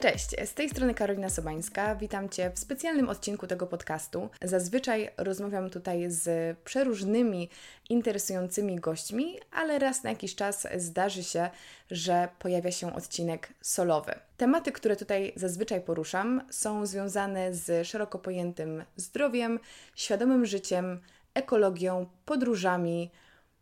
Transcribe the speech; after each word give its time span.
Cześć, 0.00 0.30
z 0.44 0.54
tej 0.54 0.70
strony 0.70 0.94
Karolina 0.94 1.28
Sobańska. 1.28 1.96
Witam 1.96 2.28
Cię 2.28 2.50
w 2.54 2.58
specjalnym 2.58 3.08
odcinku 3.08 3.46
tego 3.46 3.66
podcastu. 3.66 4.28
Zazwyczaj 4.42 5.10
rozmawiam 5.16 5.70
tutaj 5.70 6.10
z 6.10 6.58
przeróżnymi 6.58 7.48
interesującymi 7.88 8.76
gośćmi, 8.76 9.38
ale 9.52 9.78
raz 9.78 10.02
na 10.02 10.10
jakiś 10.10 10.34
czas 10.34 10.66
zdarzy 10.76 11.24
się, 11.24 11.50
że 11.90 12.28
pojawia 12.38 12.70
się 12.70 12.94
odcinek 12.94 13.48
solowy. 13.60 14.14
Tematy, 14.36 14.72
które 14.72 14.96
tutaj 14.96 15.32
zazwyczaj 15.36 15.80
poruszam, 15.80 16.42
są 16.50 16.86
związane 16.86 17.54
z 17.54 17.86
szeroko 17.86 18.18
pojętym 18.18 18.84
zdrowiem, 18.96 19.58
świadomym 19.94 20.46
życiem, 20.46 21.00
ekologią, 21.34 22.06
podróżami, 22.24 23.10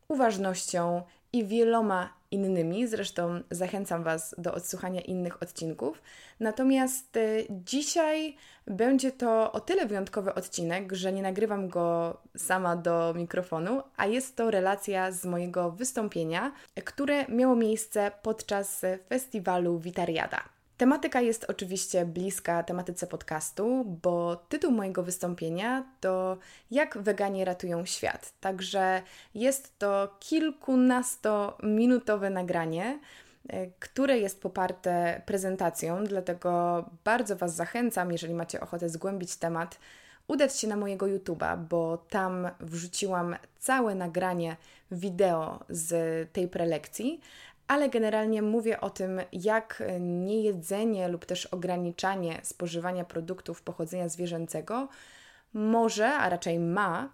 uważnością 0.09 1.03
i 1.33 1.47
wieloma 1.47 2.18
innymi. 2.31 2.87
Zresztą 2.87 3.41
zachęcam 3.51 4.03
Was 4.05 4.35
do 4.39 4.55
odsłuchania 4.55 5.01
innych 5.01 5.43
odcinków. 5.43 6.03
Natomiast 6.41 7.17
y, 7.17 7.47
dzisiaj 7.51 8.37
będzie 8.67 9.13
to 9.13 9.53
o 9.53 9.61
tyle 9.61 9.87
wyjątkowy 9.87 10.35
odcinek, 10.35 10.93
że 10.93 11.13
nie 11.13 11.23
nagrywam 11.23 11.69
go 11.69 12.17
sama 12.37 12.77
do 12.77 13.15
mikrofonu, 13.17 13.83
a 13.97 14.07
jest 14.07 14.37
to 14.37 14.51
relacja 14.51 15.13
z 15.13 15.25
mojego 15.25 15.71
wystąpienia, 15.71 16.53
które 16.85 17.29
miało 17.29 17.57
miejsce 17.57 18.11
podczas 18.23 18.83
festiwalu 19.09 19.79
Witariada. 19.79 20.58
Tematyka 20.79 21.21
jest 21.21 21.45
oczywiście 21.49 22.07
bliska 22.07 22.63
tematyce 22.63 23.07
podcastu, 23.07 23.85
bo 24.03 24.37
tytuł 24.37 24.73
mojego 24.73 25.03
wystąpienia 25.03 25.85
to 26.01 26.39
Jak 26.71 26.99
weganie 26.99 27.45
ratują 27.45 27.87
świat. 27.87 28.33
Także 28.41 29.03
jest 29.35 29.79
to 29.79 30.17
kilkunastominutowe 30.21 32.31
nagranie, 32.31 32.99
e, 33.49 33.67
które 33.67 34.19
jest 34.19 34.43
poparte 34.43 35.23
prezentacją, 35.27 36.05
dlatego 36.05 36.85
bardzo 37.05 37.37
Was 37.37 37.55
zachęcam, 37.55 38.13
jeżeli 38.13 38.35
macie 38.35 38.61
ochotę 38.61 38.89
zgłębić 38.89 39.37
temat, 39.37 39.79
udać 40.29 40.61
się 40.61 40.69
na 40.69 40.77
mojego 40.77 41.07
YouTube'a, 41.07 41.59
bo 41.69 42.05
tam 42.11 42.49
wrzuciłam 42.61 43.37
całe 43.59 43.95
nagranie 43.95 44.57
wideo 44.91 45.65
z 45.69 45.93
tej 46.33 46.49
prelekcji, 46.49 47.21
ale 47.69 47.89
generalnie 47.89 48.43
mówię 48.43 48.81
o 48.81 48.91
tym, 48.91 49.21
jak 49.33 49.83
niejedzenie 50.01 51.09
lub 51.09 51.27
też 51.27 51.47
ograniczanie 51.47 52.41
spożywania 52.43 53.05
produktów 53.05 53.63
pochodzenia 53.63 54.09
zwierzęcego 54.09 54.89
może, 55.53 56.09
a 56.09 56.29
raczej 56.29 56.59
ma, 56.59 57.09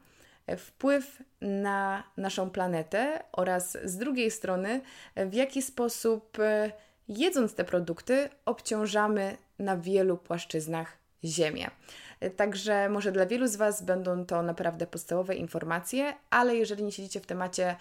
wpływ 0.59 1.23
na 1.41 2.03
naszą 2.17 2.51
planetę 2.51 3.25
oraz 3.33 3.79
z 3.85 3.97
drugiej 3.97 4.31
strony, 4.31 4.81
w 5.17 5.35
jaki 5.35 5.63
sposób 5.63 6.39
e, 6.39 6.73
jedząc 7.09 7.55
te 7.55 7.65
produkty 7.65 8.29
obciążamy 8.45 9.37
na 9.59 9.77
wielu 9.77 10.17
płaszczyznach 10.17 10.97
Ziemię. 11.25 11.71
Także 12.37 12.89
może 12.89 13.13
dla 13.13 13.27
wielu 13.27 13.47
z 13.47 13.57
Was 13.57 13.83
będą 13.83 14.27
to 14.27 14.43
naprawdę 14.43 14.87
podstawowe 14.87 15.35
informacje, 15.35 16.15
ale 16.31 16.57
jeżeli 16.57 16.85
nie 16.85 16.93
siedzicie 16.93 17.21
w 17.21 17.27
temacie 17.27 17.77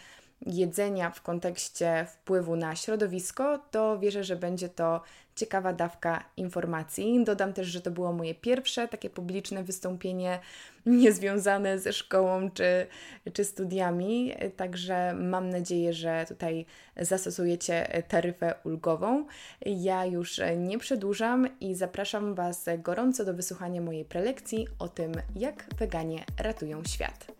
jedzenia 0.45 1.09
w 1.09 1.21
kontekście 1.21 2.05
wpływu 2.09 2.55
na 2.55 2.75
środowisko, 2.75 3.59
to 3.71 3.99
wierzę, 3.99 4.23
że 4.23 4.35
będzie 4.35 4.69
to 4.69 5.01
ciekawa 5.35 5.73
dawka 5.73 6.23
informacji. 6.37 7.23
Dodam 7.23 7.53
też, 7.53 7.67
że 7.67 7.81
to 7.81 7.91
było 7.91 8.13
moje 8.13 8.35
pierwsze 8.35 8.87
takie 8.87 9.09
publiczne 9.09 9.63
wystąpienie 9.63 10.39
niezwiązane 10.85 11.79
ze 11.79 11.93
szkołą 11.93 12.51
czy, 12.51 12.87
czy 13.33 13.45
studiami, 13.45 14.33
także 14.55 15.13
mam 15.13 15.49
nadzieję, 15.49 15.93
że 15.93 16.25
tutaj 16.27 16.65
zastosujecie 16.97 18.03
taryfę 18.07 18.55
ulgową. 18.63 19.25
Ja 19.65 20.05
już 20.05 20.41
nie 20.57 20.79
przedłużam 20.79 21.47
i 21.59 21.75
zapraszam 21.75 22.35
Was 22.35 22.65
gorąco 22.77 23.25
do 23.25 23.33
wysłuchania 23.33 23.81
mojej 23.81 24.05
prelekcji 24.05 24.67
o 24.79 24.87
tym, 24.89 25.11
jak 25.35 25.65
weganie 25.79 26.23
ratują 26.37 26.83
świat. 26.83 27.32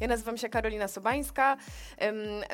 Ja 0.00 0.08
nazywam 0.08 0.38
się 0.38 0.48
Karolina 0.48 0.88
Sobańska. 0.88 1.56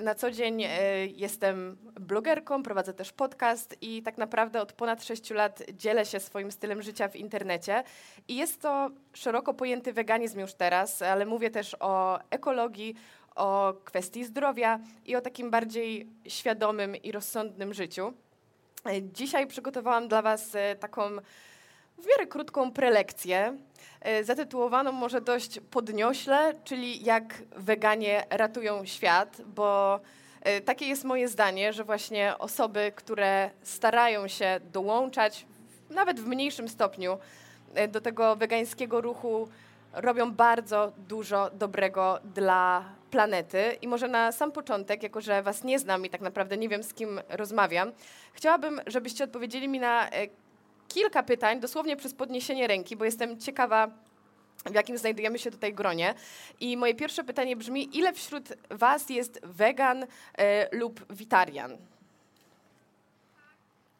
Na 0.02 0.14
co 0.14 0.30
dzień 0.30 0.62
e, 0.62 1.06
jestem 1.06 1.76
blogerką, 2.00 2.62
prowadzę 2.62 2.94
też 2.94 3.12
podcast 3.12 3.76
i 3.80 4.02
tak 4.02 4.18
naprawdę 4.18 4.60
od 4.60 4.72
ponad 4.72 5.04
6 5.04 5.30
lat 5.30 5.62
dzielę 5.72 6.06
się 6.06 6.20
swoim 6.20 6.52
stylem 6.52 6.82
życia 6.82 7.08
w 7.08 7.16
internecie. 7.16 7.82
I 8.28 8.36
jest 8.36 8.60
to 8.60 8.90
szeroko 9.12 9.54
pojęty 9.54 9.92
weganizm 9.92 10.40
już 10.40 10.54
teraz, 10.54 11.02
ale 11.02 11.26
mówię 11.26 11.50
też 11.50 11.76
o 11.80 12.18
ekologii, 12.30 12.94
o 13.34 13.74
kwestii 13.84 14.24
zdrowia 14.24 14.80
i 15.04 15.16
o 15.16 15.20
takim 15.20 15.50
bardziej 15.50 16.08
świadomym 16.28 16.96
i 16.96 17.12
rozsądnym 17.12 17.74
życiu. 17.74 18.12
E, 18.86 19.02
dzisiaj 19.02 19.46
przygotowałam 19.46 20.08
dla 20.08 20.22
Was 20.22 20.54
e, 20.54 20.76
taką 20.76 21.02
w 21.98 22.06
miarę 22.06 22.26
krótką 22.26 22.72
prelekcję, 22.72 23.56
e, 24.00 24.24
zatytułowaną 24.24 24.92
może 24.92 25.20
dość 25.20 25.60
podniośle, 25.70 26.52
czyli 26.64 27.04
jak 27.04 27.42
weganie 27.56 28.24
ratują 28.30 28.84
świat, 28.84 29.40
bo 29.46 30.00
e, 30.42 30.60
takie 30.60 30.86
jest 30.86 31.04
moje 31.04 31.28
zdanie, 31.28 31.72
że 31.72 31.84
właśnie 31.84 32.38
osoby, 32.38 32.92
które 32.96 33.50
starają 33.62 34.28
się 34.28 34.60
dołączać, 34.72 35.46
nawet 35.90 36.20
w 36.20 36.26
mniejszym 36.26 36.68
stopniu, 36.68 37.18
e, 37.74 37.88
do 37.88 38.00
tego 38.00 38.36
wegańskiego 38.36 39.00
ruchu, 39.00 39.48
robią 39.92 40.32
bardzo 40.32 40.92
dużo 41.08 41.50
dobrego 41.50 42.18
dla 42.24 42.84
planety. 43.10 43.76
I 43.82 43.88
może 43.88 44.08
na 44.08 44.32
sam 44.32 44.52
początek, 44.52 45.02
jako 45.02 45.20
że 45.20 45.42
Was 45.42 45.64
nie 45.64 45.78
znam 45.78 46.06
i 46.06 46.10
tak 46.10 46.20
naprawdę 46.20 46.56
nie 46.56 46.68
wiem, 46.68 46.82
z 46.82 46.94
kim 46.94 47.20
rozmawiam, 47.28 47.92
chciałabym, 48.32 48.80
żebyście 48.86 49.24
odpowiedzieli 49.24 49.68
mi 49.68 49.80
na 49.80 50.08
kilka 50.94 51.22
pytań, 51.22 51.60
dosłownie 51.60 51.96
przez 51.96 52.14
podniesienie 52.14 52.66
ręki, 52.66 52.96
bo 52.96 53.04
jestem 53.04 53.40
ciekawa, 53.40 53.90
w 54.66 54.74
jakim 54.74 54.98
znajdujemy 54.98 55.38
się 55.38 55.50
tutaj 55.50 55.74
gronie. 55.74 56.14
I 56.60 56.76
moje 56.76 56.94
pierwsze 56.94 57.24
pytanie 57.24 57.56
brzmi, 57.56 57.98
ile 57.98 58.12
wśród 58.12 58.48
Was 58.70 59.10
jest 59.10 59.40
wegan 59.42 60.02
y, 60.02 60.06
lub 60.72 61.12
witarian? 61.12 61.76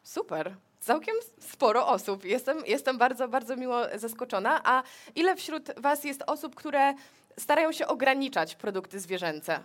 Super. 0.03 0.55
Całkiem 0.79 1.15
sporo 1.39 1.87
osób. 1.87 2.25
Jestem, 2.25 2.57
jestem 2.65 2.97
bardzo, 2.97 3.27
bardzo 3.27 3.55
miło 3.55 3.81
zaskoczona. 3.95 4.61
A 4.63 4.83
ile 5.15 5.35
wśród 5.35 5.79
Was 5.79 6.03
jest 6.03 6.23
osób, 6.27 6.55
które 6.55 6.93
starają 7.39 7.71
się 7.71 7.87
ograniczać 7.87 8.55
produkty 8.55 8.99
zwierzęce? 8.99 9.59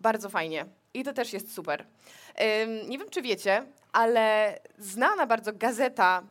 Bardzo 0.00 0.28
fajnie. 0.28 0.66
I 0.96 1.04
to 1.04 1.12
też 1.12 1.32
jest 1.32 1.54
super. 1.54 1.86
Nie 2.88 2.98
wiem, 2.98 3.10
czy 3.10 3.22
wiecie, 3.22 3.66
ale 3.92 4.58
znana 4.78 5.26
bardzo 5.26 5.52
gazeta 5.52 6.22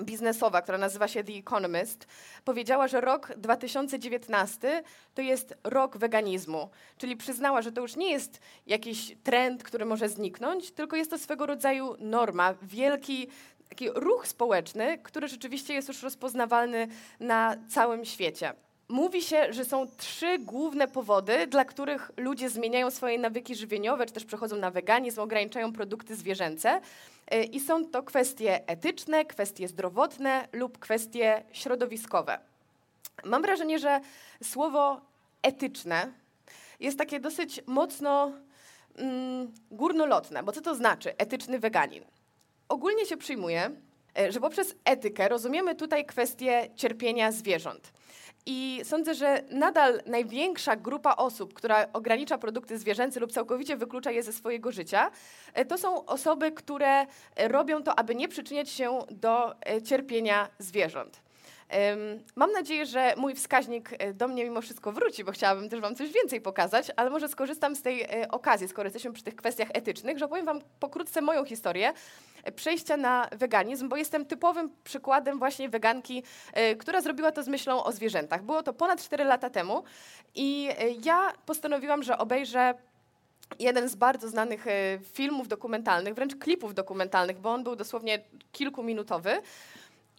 biznesowa, 0.00 0.62
która 0.62 0.78
nazywa 0.78 1.08
się 1.08 1.24
The 1.24 1.32
Economist, 1.32 2.06
powiedziała, 2.44 2.88
że 2.88 3.00
rok 3.00 3.32
2019 3.36 4.82
to 5.14 5.22
jest 5.22 5.54
rok 5.64 5.98
weganizmu. 5.98 6.70
Czyli 6.98 7.16
przyznała, 7.16 7.62
że 7.62 7.72
to 7.72 7.80
już 7.80 7.96
nie 7.96 8.10
jest 8.10 8.40
jakiś 8.66 9.16
trend, 9.24 9.62
który 9.62 9.84
może 9.84 10.08
zniknąć, 10.08 10.70
tylko 10.70 10.96
jest 10.96 11.10
to 11.10 11.18
swego 11.18 11.46
rodzaju 11.46 11.96
norma, 11.98 12.54
wielki 12.62 13.28
taki 13.68 13.90
ruch 13.90 14.26
społeczny, 14.28 14.98
który 14.98 15.28
rzeczywiście 15.28 15.74
jest 15.74 15.88
już 15.88 16.02
rozpoznawalny 16.02 16.88
na 17.20 17.56
całym 17.68 18.04
świecie. 18.04 18.52
Mówi 18.92 19.22
się, 19.22 19.52
że 19.52 19.64
są 19.64 19.86
trzy 19.96 20.38
główne 20.38 20.88
powody, 20.88 21.46
dla 21.46 21.64
których 21.64 22.10
ludzie 22.16 22.50
zmieniają 22.50 22.90
swoje 22.90 23.18
nawyki 23.18 23.54
żywieniowe, 23.54 24.06
czy 24.06 24.12
też 24.12 24.24
przechodzą 24.24 24.56
na 24.56 24.70
weganizm, 24.70 25.20
ograniczają 25.20 25.72
produkty 25.72 26.16
zwierzęce. 26.16 26.80
E, 27.28 27.44
I 27.44 27.60
są 27.60 27.86
to 27.86 28.02
kwestie 28.02 28.68
etyczne, 28.68 29.24
kwestie 29.24 29.68
zdrowotne 29.68 30.48
lub 30.52 30.78
kwestie 30.78 31.44
środowiskowe. 31.52 32.38
Mam 33.24 33.42
wrażenie, 33.42 33.78
że 33.78 34.00
słowo 34.42 35.00
etyczne 35.42 36.12
jest 36.80 36.98
takie 36.98 37.20
dosyć 37.20 37.60
mocno 37.66 38.32
mm, 38.96 39.52
górnolotne, 39.70 40.42
bo 40.42 40.52
co 40.52 40.60
to 40.60 40.74
znaczy 40.74 41.16
etyczny 41.16 41.58
weganin? 41.58 42.04
Ogólnie 42.68 43.06
się 43.06 43.16
przyjmuje, 43.16 43.70
że 44.28 44.40
poprzez 44.40 44.74
etykę 44.84 45.28
rozumiemy 45.28 45.74
tutaj 45.74 46.04
kwestię 46.04 46.68
cierpienia 46.76 47.32
zwierząt. 47.32 47.92
I 48.46 48.80
sądzę, 48.84 49.14
że 49.14 49.42
nadal 49.50 50.02
największa 50.06 50.76
grupa 50.76 51.16
osób, 51.16 51.54
która 51.54 51.86
ogranicza 51.92 52.38
produkty 52.38 52.78
zwierzęce 52.78 53.20
lub 53.20 53.32
całkowicie 53.32 53.76
wyklucza 53.76 54.10
je 54.10 54.22
ze 54.22 54.32
swojego 54.32 54.72
życia, 54.72 55.10
e, 55.54 55.64
to 55.64 55.78
są 55.78 56.04
osoby, 56.06 56.52
które 56.52 57.00
e, 57.00 57.06
robią 57.48 57.82
to, 57.82 57.98
aby 57.98 58.14
nie 58.14 58.28
przyczyniać 58.28 58.70
się 58.70 58.98
do 59.10 59.60
e, 59.60 59.82
cierpienia 59.82 60.48
zwierząt. 60.58 61.20
Mam 62.36 62.52
nadzieję, 62.52 62.86
że 62.86 63.14
mój 63.16 63.34
wskaźnik 63.34 63.90
do 64.14 64.28
mnie 64.28 64.44
mimo 64.44 64.60
wszystko 64.60 64.92
wróci, 64.92 65.24
bo 65.24 65.32
chciałabym 65.32 65.68
też 65.68 65.80
Wam 65.80 65.94
coś 65.96 66.12
więcej 66.12 66.40
pokazać, 66.40 66.86
ale 66.96 67.10
może 67.10 67.28
skorzystam 67.28 67.76
z 67.76 67.82
tej 67.82 68.06
okazji, 68.28 68.68
skoro 68.68 68.86
jesteśmy 68.86 69.12
przy 69.12 69.24
tych 69.24 69.36
kwestiach 69.36 69.68
etycznych, 69.74 70.18
że 70.18 70.24
opowiem 70.24 70.46
Wam 70.46 70.60
pokrótce 70.80 71.20
moją 71.20 71.44
historię 71.44 71.92
przejścia 72.56 72.96
na 72.96 73.28
weganizm, 73.32 73.88
bo 73.88 73.96
jestem 73.96 74.26
typowym 74.26 74.70
przykładem 74.84 75.38
właśnie 75.38 75.68
weganki, 75.68 76.22
e, 76.52 76.76
która 76.76 77.00
zrobiła 77.00 77.32
to 77.32 77.42
z 77.42 77.48
myślą 77.48 77.84
o 77.84 77.92
zwierzętach. 77.92 78.42
Było 78.42 78.62
to 78.62 78.72
ponad 78.72 79.02
4 79.02 79.24
lata 79.24 79.50
temu 79.50 79.84
i 80.34 80.68
e, 80.78 80.90
ja 80.90 81.32
postanowiłam, 81.46 82.02
że 82.02 82.18
obejrzę 82.18 82.74
jeden 83.58 83.88
z 83.88 83.94
bardzo 83.94 84.28
znanych 84.28 84.66
e, 84.66 84.98
filmów 85.12 85.48
dokumentalnych, 85.48 86.14
wręcz 86.14 86.36
klipów 86.36 86.74
dokumentalnych, 86.74 87.38
bo 87.38 87.52
on 87.52 87.64
był 87.64 87.76
dosłownie 87.76 88.18
kilkuminutowy. 88.52 89.42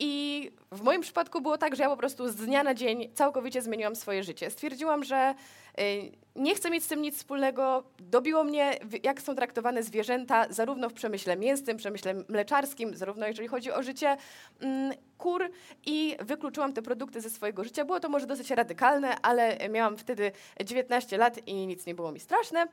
I 0.06 0.52
w 0.72 0.82
moim 0.82 1.02
przypadku 1.02 1.42
było 1.42 1.58
tak, 1.58 1.76
że 1.76 1.84
ja 1.84 1.90
po 1.90 1.98
prostu 1.98 2.30
z 2.30 2.36
dnia 2.36 2.64
na 2.64 2.74
dzień 2.74 3.10
całkowicie 3.14 3.62
zmieniłam 3.62 3.96
swoje 3.96 4.24
życie. 4.24 4.50
Stwierdziłam, 4.50 5.04
że 5.04 5.36
y, 5.80 6.12
nie 6.36 6.56
chcę 6.56 6.70
mieć 6.70 6.84
z 6.84 6.88
tym 6.88 7.02
nic 7.02 7.18
wspólnego. 7.18 7.84
Dobiło 8.00 8.44
mnie, 8.44 8.80
jak 9.04 9.22
są 9.22 9.36
traktowane 9.36 9.84
zwierzęta, 9.84 10.46
zarówno 10.50 10.90
w 10.90 10.94
przemyśle 10.94 11.38
mięsnym, 11.38 11.78
przemyśle 11.78 12.14
mleczarskim, 12.30 12.96
zarówno 12.96 13.28
jeżeli 13.28 13.48
chodzi 13.48 13.72
o 13.72 13.84
życie 13.84 14.18
mm, 14.60 14.94
kur 15.18 15.50
i 15.86 16.18
wykluczyłam 16.20 16.74
te 16.74 16.82
produkty 16.82 17.22
ze 17.22 17.30
swojego 17.30 17.64
życia. 17.64 17.86
Było 17.86 18.00
to 18.00 18.10
może 18.10 18.28
dosyć 18.28 18.52
radykalne, 18.52 19.22
ale 19.22 19.70
miałam 19.70 19.98
wtedy 19.98 20.32
19 20.66 21.18
lat 21.18 21.48
i 21.48 21.68
nic 21.68 21.86
nie 21.86 21.96
było 21.96 22.12
mi 22.12 22.20
straszne. 22.20 22.68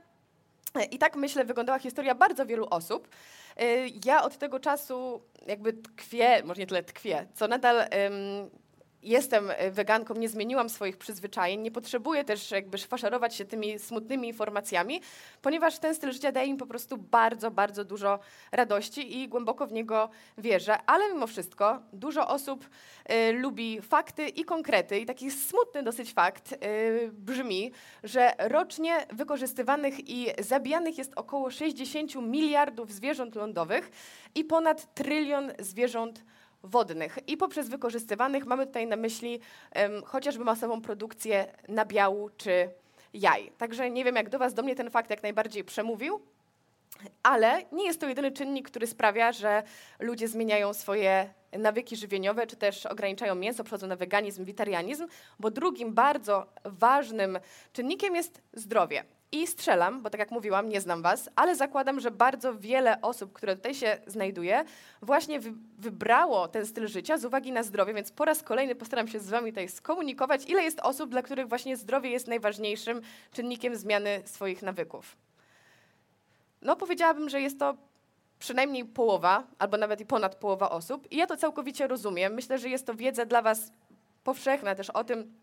I 0.90 0.98
tak 0.98 1.16
myślę, 1.16 1.44
wyglądała 1.44 1.78
historia 1.78 2.14
bardzo 2.14 2.46
wielu 2.46 2.66
osób. 2.70 3.08
Y, 3.62 3.90
ja 4.04 4.22
od 4.22 4.38
tego 4.38 4.60
czasu 4.60 5.22
jakby 5.46 5.72
tkwię, 5.72 6.42
może 6.44 6.60
nie 6.60 6.66
tyle 6.66 6.82
tkwię, 6.82 7.26
co 7.34 7.48
nadal 7.48 7.84
jestem 9.02 9.50
e, 9.50 9.70
weganką, 9.70 10.14
nie 10.14 10.28
zmieniłam 10.28 10.68
swoich 10.68 10.96
przyzwyczajeń, 10.96 11.60
nie 11.60 11.70
potrzebuję 11.70 12.24
też 12.24 12.50
jakby 12.50 12.78
faszerować 12.78 13.34
się 13.34 13.44
tymi 13.44 13.78
smutnymi 13.78 14.28
informacjami, 14.28 15.00
ponieważ 15.42 15.78
ten 15.78 15.94
styl 15.94 16.12
życia 16.12 16.32
daje 16.32 16.52
mi 16.52 16.58
po 16.58 16.66
prostu 16.66 16.96
bardzo, 16.96 17.50
bardzo 17.50 17.84
dużo 17.84 18.18
radości 18.52 19.18
i 19.18 19.28
głęboko 19.28 19.66
w 19.66 19.72
niego 19.72 20.10
wierzę, 20.38 20.78
ale 20.86 21.08
mimo 21.12 21.26
wszystko 21.26 21.82
dużo 21.92 22.28
osób 22.28 22.68
y, 23.10 23.32
lubi 23.32 23.80
fakty 23.80 24.28
i 24.28 24.44
konkrety. 24.44 24.98
I 24.98 25.06
taki 25.06 25.30
smutny 25.30 25.82
dosyć 25.82 26.12
fakt 26.12 26.52
y, 26.52 27.10
brzmi, 27.12 27.72
że 28.02 28.32
rocznie 28.38 29.06
wykorzystywanych 29.12 30.08
i 30.08 30.26
zabijanych 30.38 30.98
jest 30.98 31.12
około 31.16 31.50
60 31.50 32.14
miliardów 32.14 32.92
zwierząt 32.92 33.34
lądowych 33.34 33.90
i 34.34 34.44
ponad 34.44 34.94
trylion 34.94 35.52
zwierząt 35.58 36.24
wodnych. 36.62 37.18
I 37.26 37.36
poprzez 37.36 37.68
wykorzystywanych 37.68 38.46
mamy 38.46 38.66
tutaj 38.66 38.86
na 38.86 38.96
myśli 38.96 39.40
um, 39.76 40.02
chociażby 40.04 40.44
masową 40.44 40.80
produkcję 40.80 41.46
nabiału 41.68 42.30
czy 42.36 42.70
jaj. 43.14 43.52
Także 43.58 43.90
nie 43.90 44.04
wiem, 44.04 44.16
jak 44.16 44.28
do 44.28 44.38
Was, 44.38 44.54
do 44.54 44.62
mnie 44.62 44.76
ten 44.76 44.90
fakt 44.90 45.10
jak 45.10 45.22
najbardziej 45.22 45.64
przemówił, 45.64 46.20
ale 47.22 47.62
nie 47.72 47.86
jest 47.86 48.00
to 48.00 48.08
jedyny 48.08 48.32
czynnik, 48.32 48.70
który 48.70 48.86
sprawia, 48.86 49.32
że 49.32 49.62
ludzie 49.98 50.28
zmieniają 50.28 50.74
swoje 50.74 51.34
nawyki 51.52 51.96
żywieniowe, 51.96 52.46
czy 52.46 52.56
też 52.56 52.86
ograniczają 52.86 53.34
mięso, 53.34 53.64
przechodzą 53.64 53.86
na 53.86 53.96
weganizm, 53.96 54.44
witarianizm, 54.44 55.06
bo 55.38 55.50
drugim 55.50 55.94
bardzo 55.94 56.46
ważnym 56.64 57.38
czynnikiem 57.72 58.16
jest 58.16 58.42
zdrowie. 58.52 59.04
I 59.32 59.46
strzelam, 59.46 60.02
bo 60.02 60.10
tak 60.10 60.18
jak 60.18 60.30
mówiłam, 60.30 60.68
nie 60.68 60.80
znam 60.80 61.02
Was, 61.02 61.30
ale 61.36 61.56
zakładam, 61.56 62.00
że 62.00 62.10
bardzo 62.10 62.54
wiele 62.54 63.00
osób, 63.00 63.32
które 63.32 63.56
tutaj 63.56 63.74
się 63.74 63.98
znajduje, 64.06 64.64
właśnie 65.02 65.40
wy 65.40 65.52
wybrało 65.78 66.48
ten 66.48 66.66
styl 66.66 66.88
życia 66.88 67.18
z 67.18 67.24
uwagi 67.24 67.52
na 67.52 67.62
zdrowie, 67.62 67.94
więc 67.94 68.12
po 68.12 68.24
raz 68.24 68.42
kolejny 68.42 68.74
postaram 68.74 69.08
się 69.08 69.20
z 69.20 69.28
Wami 69.28 69.50
tutaj 69.50 69.68
skomunikować, 69.68 70.50
ile 70.50 70.62
jest 70.62 70.80
osób, 70.80 71.10
dla 71.10 71.22
których 71.22 71.48
właśnie 71.48 71.76
zdrowie 71.76 72.10
jest 72.10 72.28
najważniejszym 72.28 73.00
czynnikiem 73.32 73.76
zmiany 73.76 74.22
swoich 74.24 74.62
nawyków. 74.62 75.16
No, 76.62 76.76
powiedziałabym, 76.76 77.28
że 77.28 77.40
jest 77.40 77.58
to 77.58 77.76
przynajmniej 78.38 78.84
połowa, 78.84 79.44
albo 79.58 79.76
nawet 79.76 80.00
i 80.00 80.06
ponad 80.06 80.34
połowa 80.34 80.70
osób, 80.70 81.12
i 81.12 81.16
ja 81.16 81.26
to 81.26 81.36
całkowicie 81.36 81.86
rozumiem. 81.86 82.34
Myślę, 82.34 82.58
że 82.58 82.68
jest 82.68 82.86
to 82.86 82.94
wiedza 82.94 83.26
dla 83.26 83.42
Was 83.42 83.72
powszechna 84.24 84.74
też 84.74 84.90
o 84.90 85.04
tym, 85.04 85.34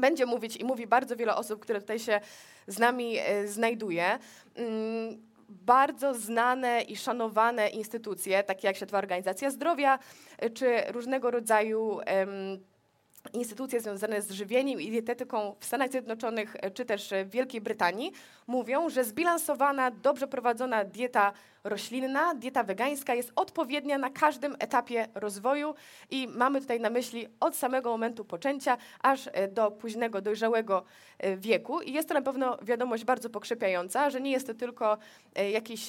będzie 0.00 0.26
mówić 0.26 0.56
i 0.56 0.64
mówi 0.64 0.86
bardzo 0.86 1.16
wiele 1.16 1.36
osób, 1.36 1.60
które 1.60 1.80
tutaj 1.80 1.98
się 1.98 2.20
z 2.66 2.78
nami 2.78 3.18
e, 3.18 3.48
znajduje. 3.48 4.18
Mm, 4.54 5.22
bardzo 5.48 6.14
znane 6.14 6.82
i 6.82 6.96
szanowane 6.96 7.68
instytucje, 7.68 8.42
takie 8.42 8.66
jak 8.66 8.76
Światowa 8.76 8.98
Organizacja 8.98 9.50
Zdrowia, 9.50 9.98
e, 10.38 10.50
czy 10.50 10.82
różnego 10.88 11.30
rodzaju 11.30 12.00
instytucje 13.32 13.80
związane 13.80 14.22
z 14.22 14.30
żywieniem 14.30 14.80
i 14.80 14.90
dietetyką 14.90 15.54
w 15.60 15.64
Stanach 15.64 15.90
Zjednoczonych 15.90 16.56
e, 16.60 16.70
czy 16.70 16.84
też 16.84 17.12
w 17.26 17.30
Wielkiej 17.30 17.60
Brytanii 17.60 18.12
mówią, 18.46 18.90
że 18.90 19.04
zbilansowana, 19.04 19.90
dobrze 19.90 20.28
prowadzona 20.28 20.84
dieta 20.84 21.32
roślinna, 21.64 22.34
dieta 22.34 22.64
wegańska 22.64 23.14
jest 23.14 23.32
odpowiednia 23.36 23.98
na 23.98 24.10
każdym 24.10 24.56
etapie 24.58 25.08
rozwoju 25.14 25.74
i 26.10 26.28
mamy 26.28 26.60
tutaj 26.60 26.80
na 26.80 26.90
myśli 26.90 27.28
od 27.40 27.56
samego 27.56 27.90
momentu 27.90 28.24
poczęcia 28.24 28.76
aż 29.02 29.28
e, 29.32 29.48
do 29.48 29.70
późnego, 29.70 30.20
dojrzałego 30.20 30.84
e, 31.18 31.36
wieku. 31.36 31.80
I 31.80 31.92
jest 31.92 32.08
to 32.08 32.14
na 32.14 32.22
pewno 32.22 32.58
wiadomość 32.62 33.04
bardzo 33.04 33.30
pokrzepiająca, 33.30 34.10
że 34.10 34.20
nie 34.20 34.30
jest 34.30 34.46
to 34.46 34.54
tylko 34.54 34.98
jakiś 35.52 35.88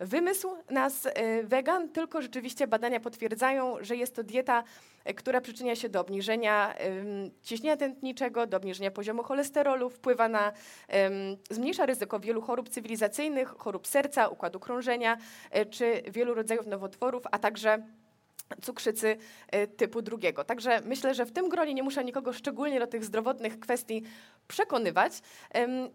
wymysł 0.00 0.48
nas 0.70 1.08
wegan, 1.42 1.88
tylko 1.88 2.22
rzeczywiście 2.22 2.66
badania 2.66 3.00
potwierdzają, 3.00 3.76
że 3.80 3.96
jest 3.96 4.16
to 4.16 4.22
dieta 4.22 4.64
która 5.16 5.40
przyczynia 5.40 5.76
się 5.76 5.88
do 5.88 6.00
obniżenia 6.00 6.74
ciśnienia 7.42 7.76
tętniczego, 7.76 8.46
do 8.46 8.56
obniżenia 8.56 8.90
poziomu 8.90 9.22
cholesterolu, 9.22 9.90
wpływa 9.90 10.28
na, 10.28 10.52
zmniejsza 11.50 11.86
ryzyko 11.86 12.20
wielu 12.20 12.42
chorób 12.42 12.68
cywilizacyjnych, 12.68 13.48
chorób 13.48 13.86
serca, 13.86 14.28
układu 14.28 14.60
krążenia 14.60 15.11
e, 15.50 15.66
czy 15.66 16.02
wielu 16.08 16.34
rodzajów 16.34 16.66
nowotworów, 16.66 17.22
a 17.30 17.38
także 17.38 17.82
cukrzycy 18.62 19.16
e, 19.48 19.66
typu 19.66 20.02
drugiego. 20.02 20.44
Także 20.44 20.80
myślę, 20.84 21.14
że 21.14 21.26
w 21.26 21.32
tym 21.32 21.48
gronie 21.48 21.74
nie 21.74 21.82
muszę 21.82 22.04
nikogo 22.04 22.32
szczególnie 22.32 22.80
do 22.80 22.86
tych 22.86 23.04
zdrowotnych 23.04 23.60
kwestii 23.60 24.02
przekonywać. 24.48 25.12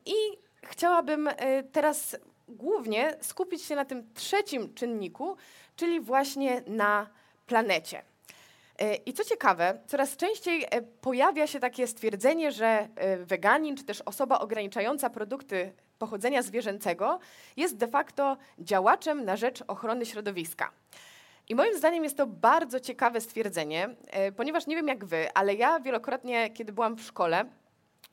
I 0.06 0.16
chciałabym 0.64 1.28
e, 1.28 1.64
teraz 1.64 2.18
głównie 2.48 3.18
skupić 3.22 3.64
się 3.64 3.76
na 3.76 3.86
tym 3.86 4.14
trzecim 4.14 4.74
czynniku, 4.74 5.38
czyli 5.76 6.00
właśnie 6.00 6.64
na 6.68 7.10
planecie. 7.48 8.02
I 9.06 9.14
co 9.14 9.24
ciekawe, 9.24 9.80
coraz 9.88 10.18
częściej 10.18 10.66
pojawia 11.02 11.48
się 11.48 11.60
takie 11.60 11.88
stwierdzenie, 11.88 12.52
że 12.52 12.88
weganin 13.20 13.78
czy 13.78 13.84
też 13.84 14.02
osoba 14.02 14.40
ograniczająca 14.40 15.10
produkty 15.10 15.74
pochodzenia 16.00 16.42
zwierzęcego 16.42 17.20
jest 17.58 17.78
de 17.78 17.88
facto 17.88 18.38
działaczem 18.60 19.26
na 19.26 19.36
rzecz 19.36 19.64
ochrony 19.68 20.06
środowiska. 20.06 20.72
I 21.50 21.56
moim 21.56 21.78
zdaniem 21.78 22.04
jest 22.04 22.18
to 22.18 22.28
bardzo 22.28 22.80
ciekawe 22.80 23.22
stwierdzenie, 23.22 23.90
ponieważ 24.36 24.68
nie 24.68 24.76
wiem 24.76 24.88
jak 24.88 25.06
wy, 25.06 25.28
ale 25.34 25.56
ja 25.56 25.80
wielokrotnie, 25.80 26.50
kiedy 26.50 26.72
byłam 26.72 26.96
w 26.96 27.02
szkole, 27.02 27.46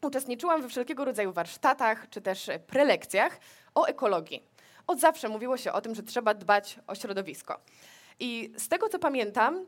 uczestniczyłam 0.03 0.63
we 0.63 0.69
wszelkiego 0.69 1.05
rodzaju 1.05 1.33
warsztatach 1.33 2.09
czy 2.11 2.21
też 2.21 2.51
prelekcjach 2.67 3.41
o 3.75 3.85
ekologii. 3.85 4.45
Od 4.87 5.01
zawsze 5.01 5.29
mówiło 5.29 5.57
się 5.57 5.73
o 5.73 5.81
tym, 5.81 5.95
że 5.95 6.03
trzeba 6.03 6.35
dbać 6.35 6.79
o 6.87 6.95
środowisko. 6.95 7.61
I 8.21 8.53
z 8.57 8.69
tego 8.69 8.89
co 8.89 8.99
pamiętam, 8.99 9.67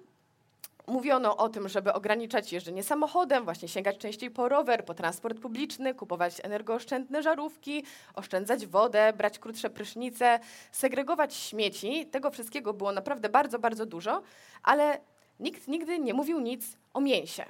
mówiono 0.87 1.37
o 1.37 1.49
tym, 1.49 1.69
żeby 1.69 1.93
ograniczać 1.93 2.53
jeżdżenie 2.53 2.83
samochodem, 2.83 3.45
właśnie 3.45 3.69
sięgać 3.69 3.99
częściej 3.99 4.31
po 4.31 4.49
rower, 4.49 4.85
po 4.85 4.95
transport 4.95 5.41
publiczny, 5.41 5.95
kupować 5.95 6.41
energooszczędne 6.43 7.23
żarówki, 7.23 7.85
oszczędzać 8.15 8.67
wodę, 8.67 9.13
brać 9.13 9.39
krótsze 9.39 9.71
prysznice, 9.71 10.41
segregować 10.73 11.35
śmieci. 11.35 12.07
Tego 12.07 12.31
wszystkiego 12.31 12.73
było 12.73 12.93
naprawdę 12.93 13.29
bardzo, 13.29 13.59
bardzo 13.59 13.87
dużo, 13.87 14.23
ale 14.63 15.01
nikt 15.41 15.69
nigdy 15.69 15.99
nie 15.99 16.15
mówił 16.15 16.41
nic 16.41 16.77
o 16.95 17.01
mięsie. 17.01 17.45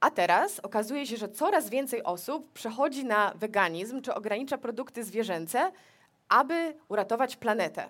A 0.00 0.10
teraz 0.10 0.60
okazuje 0.60 1.06
się, 1.06 1.16
że 1.16 1.28
coraz 1.28 1.70
więcej 1.70 2.02
osób 2.02 2.52
przechodzi 2.52 3.04
na 3.04 3.32
weganizm 3.34 4.02
czy 4.02 4.14
ogranicza 4.14 4.58
produkty 4.58 5.04
zwierzęce, 5.04 5.72
aby 6.28 6.74
uratować 6.88 7.36
planetę. 7.36 7.88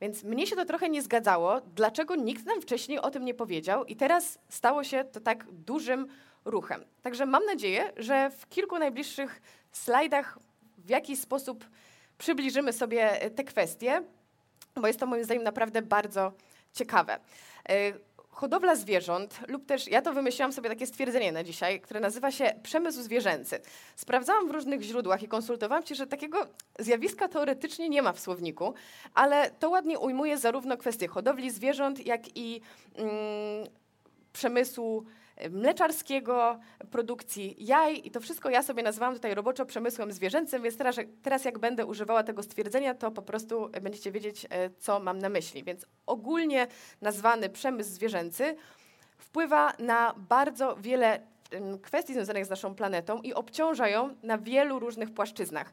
Więc 0.00 0.24
mnie 0.24 0.46
się 0.46 0.56
to 0.56 0.64
trochę 0.64 0.88
nie 0.88 1.02
zgadzało, 1.02 1.60
dlaczego 1.60 2.16
nikt 2.16 2.46
nam 2.46 2.62
wcześniej 2.62 2.98
o 2.98 3.10
tym 3.10 3.24
nie 3.24 3.34
powiedział 3.34 3.84
i 3.84 3.96
teraz 3.96 4.38
stało 4.48 4.84
się 4.84 5.04
to 5.04 5.20
tak 5.20 5.44
dużym 5.52 6.06
ruchem. 6.44 6.84
Także 7.02 7.26
mam 7.26 7.44
nadzieję, 7.44 7.92
że 7.96 8.30
w 8.30 8.48
kilku 8.48 8.78
najbliższych 8.78 9.42
slajdach 9.72 10.38
w 10.78 10.88
jakiś 10.88 11.18
sposób 11.18 11.64
przybliżymy 12.18 12.72
sobie 12.72 13.30
te 13.34 13.44
kwestie, 13.44 14.02
bo 14.76 14.86
jest 14.86 15.00
to 15.00 15.06
moim 15.06 15.24
zdaniem 15.24 15.42
naprawdę 15.42 15.82
bardzo 15.82 16.32
ciekawe. 16.72 17.18
Hodowla 18.34 18.76
zwierząt, 18.76 19.38
lub 19.48 19.66
też 19.66 19.88
ja 19.88 20.02
to 20.02 20.12
wymyśliłam 20.12 20.52
sobie 20.52 20.68
takie 20.68 20.86
stwierdzenie 20.86 21.32
na 21.32 21.44
dzisiaj, 21.44 21.80
które 21.80 22.00
nazywa 22.00 22.30
się 22.30 22.54
przemysł 22.62 23.02
zwierzęcy. 23.02 23.60
Sprawdzałam 23.96 24.48
w 24.48 24.50
różnych 24.50 24.82
źródłach 24.82 25.22
i 25.22 25.28
konsultowałam 25.28 25.86
się, 25.86 25.94
że 25.94 26.06
takiego 26.06 26.46
zjawiska 26.78 27.28
teoretycznie 27.28 27.88
nie 27.88 28.02
ma 28.02 28.12
w 28.12 28.20
słowniku, 28.20 28.74
ale 29.14 29.50
to 29.50 29.70
ładnie 29.70 29.98
ujmuje 29.98 30.38
zarówno 30.38 30.76
kwestie 30.76 31.08
hodowli 31.08 31.50
zwierząt, 31.50 32.06
jak 32.06 32.36
i 32.36 32.60
mm, 32.96 33.66
przemysłu 34.32 35.04
mleczarskiego, 35.50 36.58
produkcji 36.90 37.56
jaj 37.58 38.00
i 38.04 38.10
to 38.10 38.20
wszystko 38.20 38.50
ja 38.50 38.62
sobie 38.62 38.82
nazywam 38.82 39.14
tutaj 39.14 39.34
roboczo 39.34 39.66
przemysłem 39.66 40.12
zwierzęcym, 40.12 40.62
więc 40.62 40.76
teraz, 40.76 40.96
teraz 41.22 41.44
jak 41.44 41.58
będę 41.58 41.86
używała 41.86 42.22
tego 42.22 42.42
stwierdzenia, 42.42 42.94
to 42.94 43.10
po 43.10 43.22
prostu 43.22 43.70
będziecie 43.82 44.12
wiedzieć, 44.12 44.46
e, 44.50 44.70
co 44.70 45.00
mam 45.00 45.18
na 45.18 45.28
myśli. 45.28 45.64
Więc 45.64 45.86
ogólnie 46.06 46.66
nazwany 47.00 47.50
przemysł 47.50 47.90
zwierzęcy 47.90 48.56
wpływa 49.18 49.72
na 49.78 50.14
bardzo 50.16 50.76
wiele 50.76 51.20
kwestii 51.82 52.12
związanych 52.12 52.46
z 52.46 52.50
naszą 52.50 52.74
planetą 52.74 53.22
i 53.22 53.34
obciąża 53.34 53.88
ją 53.88 54.16
na 54.22 54.38
wielu 54.38 54.78
różnych 54.78 55.14
płaszczyznach. 55.14 55.72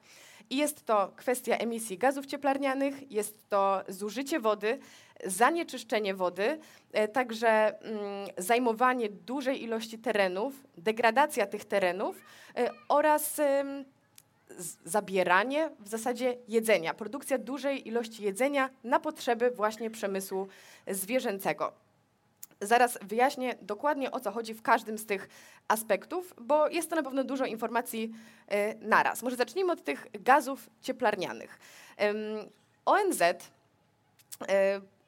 I 0.49 0.57
jest 0.57 0.85
to 0.85 1.11
kwestia 1.15 1.57
emisji 1.57 1.97
gazów 1.97 2.25
cieplarnianych, 2.25 3.11
jest 3.11 3.49
to 3.49 3.83
zużycie 3.87 4.39
wody, 4.39 4.79
zanieczyszczenie 5.25 6.13
wody, 6.13 6.59
e, 6.91 7.07
także 7.07 7.79
mm, 7.79 8.01
zajmowanie 8.37 9.09
dużej 9.09 9.63
ilości 9.63 9.99
terenów, 9.99 10.53
degradacja 10.77 11.47
tych 11.47 11.65
terenów 11.65 12.17
e, 12.55 12.69
oraz 12.89 13.41
zabieranie 14.85 15.69
w 15.79 15.87
zasadzie 15.87 16.37
jedzenia, 16.47 16.93
produkcja 16.93 17.37
dużej 17.37 17.87
ilości 17.87 18.23
jedzenia 18.23 18.69
na 18.83 18.99
potrzeby 18.99 19.51
właśnie 19.51 19.91
przemysłu 19.91 20.47
zwierzęcego. 20.87 21.73
Zaraz 22.61 22.99
wyjaśnię 23.01 23.55
dokładnie 23.61 24.11
o 24.11 24.19
co 24.19 24.31
chodzi 24.31 24.53
w 24.53 24.61
każdym 24.61 24.97
z 24.97 25.05
tych 25.05 25.29
aspektów, 25.67 26.33
bo 26.41 26.69
jest 26.69 26.89
to 26.89 26.95
na 26.95 27.03
pewno 27.03 27.23
dużo 27.23 27.45
informacji 27.45 28.11
y, 28.51 28.77
naraz. 28.81 29.23
Może 29.23 29.35
zacznijmy 29.35 29.71
od 29.71 29.83
tych 29.83 30.07
gazów 30.13 30.69
cieplarnianych. 30.81 31.59
ONZ 32.85 33.21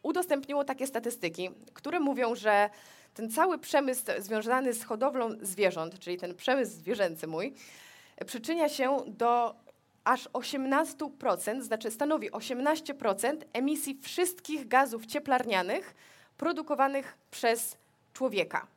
udostępniło 0.04 0.64
takie 0.64 0.88
statystyki, 0.88 1.50
które 1.74 2.00
mówią, 2.00 2.36
że 2.36 2.70
ten 3.14 3.32
cały 3.32 3.60
przemysł 3.60 4.04
związany 4.20 4.74
z 4.74 4.84
hodowlą 4.84 5.30
zwierząt, 5.42 6.00
czyli 6.00 6.18
ten 6.18 6.36
przemysł 6.36 6.72
zwierzęcy 6.72 7.28
mój, 7.28 7.54
przyczynia 8.26 8.70
się 8.70 8.98
do 9.08 9.56
aż 10.04 10.30
18%, 10.30 11.62
znaczy 11.62 11.92
stanowi 11.92 12.32
18% 12.32 13.38
emisji 13.54 14.00
wszystkich 14.02 14.68
gazów 14.68 15.06
cieplarnianych 15.06 15.96
produkowanych 16.38 17.18
przez 17.32 17.78
człowieka. 18.14 18.68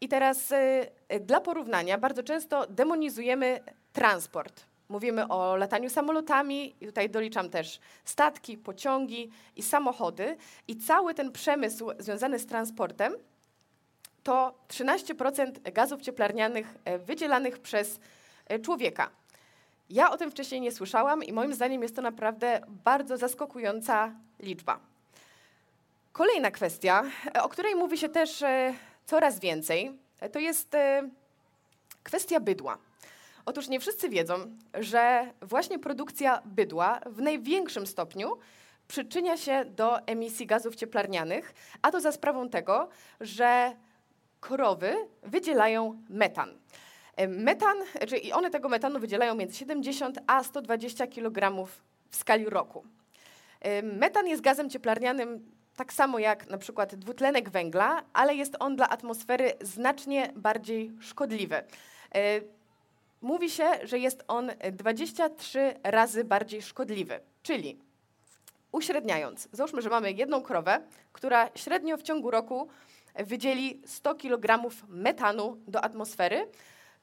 I 0.00 0.08
teraz 0.08 0.52
y, 0.52 1.20
dla 1.20 1.40
porównania 1.40 1.98
bardzo 1.98 2.22
często 2.22 2.66
demonizujemy 2.66 3.60
transport. 3.92 4.69
Mówimy 4.90 5.28
o 5.28 5.56
lataniu 5.56 5.90
samolotami, 5.90 6.74
i 6.80 6.86
tutaj 6.86 7.10
doliczam 7.10 7.50
też 7.50 7.80
statki, 8.04 8.58
pociągi 8.58 9.30
i 9.56 9.62
samochody. 9.62 10.36
I 10.68 10.76
cały 10.76 11.14
ten 11.14 11.32
przemysł 11.32 11.90
związany 11.98 12.38
z 12.38 12.46
transportem 12.46 13.12
to 14.22 14.54
13% 14.68 15.72
gazów 15.72 16.00
cieplarnianych 16.00 16.74
e, 16.84 16.98
wydzielanych 16.98 17.58
przez 17.58 18.00
e, 18.46 18.58
człowieka. 18.58 19.10
Ja 19.90 20.10
o 20.10 20.16
tym 20.16 20.30
wcześniej 20.30 20.60
nie 20.60 20.72
słyszałam 20.72 21.24
i 21.24 21.32
moim 21.32 21.54
zdaniem 21.54 21.82
jest 21.82 21.96
to 21.96 22.02
naprawdę 22.02 22.60
bardzo 22.68 23.16
zaskakująca 23.16 24.12
liczba. 24.40 24.80
Kolejna 26.12 26.50
kwestia, 26.50 27.04
o 27.42 27.48
której 27.48 27.74
mówi 27.74 27.98
się 27.98 28.08
też 28.08 28.42
e, 28.42 28.74
coraz 29.06 29.38
więcej, 29.38 29.98
to 30.32 30.38
jest 30.38 30.74
e, 30.74 31.08
kwestia 32.02 32.40
bydła. 32.40 32.89
Otóż 33.50 33.68
nie 33.68 33.80
wszyscy 33.80 34.08
wiedzą, 34.08 34.34
że 34.74 35.32
właśnie 35.42 35.78
produkcja 35.78 36.42
bydła 36.44 37.00
w 37.06 37.20
największym 37.20 37.86
stopniu 37.86 38.38
przyczynia 38.88 39.36
się 39.36 39.64
do 39.64 40.06
emisji 40.06 40.46
gazów 40.46 40.76
cieplarnianych, 40.76 41.54
a 41.82 41.90
to 41.90 42.00
za 42.00 42.12
sprawą 42.12 42.48
tego, 42.48 42.88
że 43.20 43.76
krowy 44.40 44.94
wydzielają 45.22 46.02
metan. 46.08 46.58
E, 47.16 47.28
metan, 47.28 47.76
czyli 48.08 48.32
one 48.32 48.50
tego 48.50 48.68
metanu 48.68 49.00
wydzielają 49.00 49.34
między 49.34 49.56
70 49.56 50.18
a 50.26 50.44
120 50.44 51.06
kg 51.06 51.66
w 52.10 52.16
skali 52.16 52.44
roku. 52.44 52.84
Metan 53.82 54.26
jest 54.26 54.42
gazem 54.42 54.70
cieplarnianym 54.70 55.50
tak 55.76 55.92
samo 55.92 56.18
jak 56.18 56.50
na 56.50 56.58
przykład 56.58 56.94
dwutlenek 56.94 57.50
węgla, 57.50 58.02
ale 58.12 58.34
jest 58.34 58.56
on 58.60 58.76
dla 58.76 58.88
atmosfery 58.88 59.52
znacznie 59.60 60.32
bardziej 60.36 60.92
szkodliwy. 61.00 61.62
Mówi 63.20 63.50
się, 63.50 63.64
że 63.82 63.98
jest 63.98 64.24
on 64.28 64.50
23 64.72 65.74
razy 65.82 66.24
bardziej 66.24 66.62
szkodliwy, 66.62 67.20
czyli 67.42 67.78
uśredniając, 68.72 69.48
załóżmy, 69.52 69.82
że 69.82 69.90
mamy 69.90 70.12
jedną 70.12 70.42
krowę, 70.42 70.80
która 71.12 71.50
średnio 71.54 71.96
w 71.96 72.02
ciągu 72.02 72.30
roku 72.30 72.68
wydzieli 73.14 73.82
100 73.86 74.14
kg 74.14 74.70
metanu 74.88 75.56
do 75.66 75.84
atmosfery, 75.84 76.46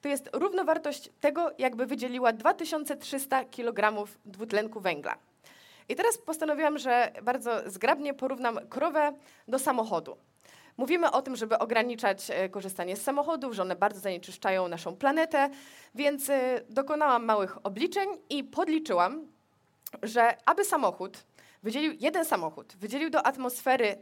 to 0.00 0.08
jest 0.08 0.30
równowartość 0.32 1.10
tego, 1.20 1.50
jakby 1.58 1.86
wydzieliła 1.86 2.32
2300 2.32 3.44
kg 3.44 4.08
dwutlenku 4.24 4.80
węgla. 4.80 5.18
I 5.88 5.96
teraz 5.96 6.18
postanowiłam, 6.18 6.78
że 6.78 7.12
bardzo 7.22 7.70
zgrabnie 7.70 8.14
porównam 8.14 8.58
krowę 8.68 9.12
do 9.48 9.58
samochodu. 9.58 10.16
Mówimy 10.78 11.10
o 11.10 11.22
tym, 11.22 11.36
żeby 11.36 11.58
ograniczać 11.58 12.30
e, 12.30 12.48
korzystanie 12.48 12.96
z 12.96 13.02
samochodów, 13.02 13.54
że 13.54 13.62
one 13.62 13.76
bardzo 13.76 14.00
zanieczyszczają 14.00 14.68
naszą 14.68 14.96
planetę, 14.96 15.50
więc 15.94 16.30
e, 16.30 16.60
dokonałam 16.70 17.24
małych 17.24 17.66
obliczeń 17.66 18.08
i 18.30 18.44
podliczyłam, 18.44 19.26
że 20.02 20.36
aby 20.46 20.64
samochód 20.64 21.24
wydzielił, 21.62 21.92
jeden 22.00 22.24
samochód 22.24 22.76
wydzielił 22.76 23.10
do 23.10 23.26
atmosfery 23.26 23.96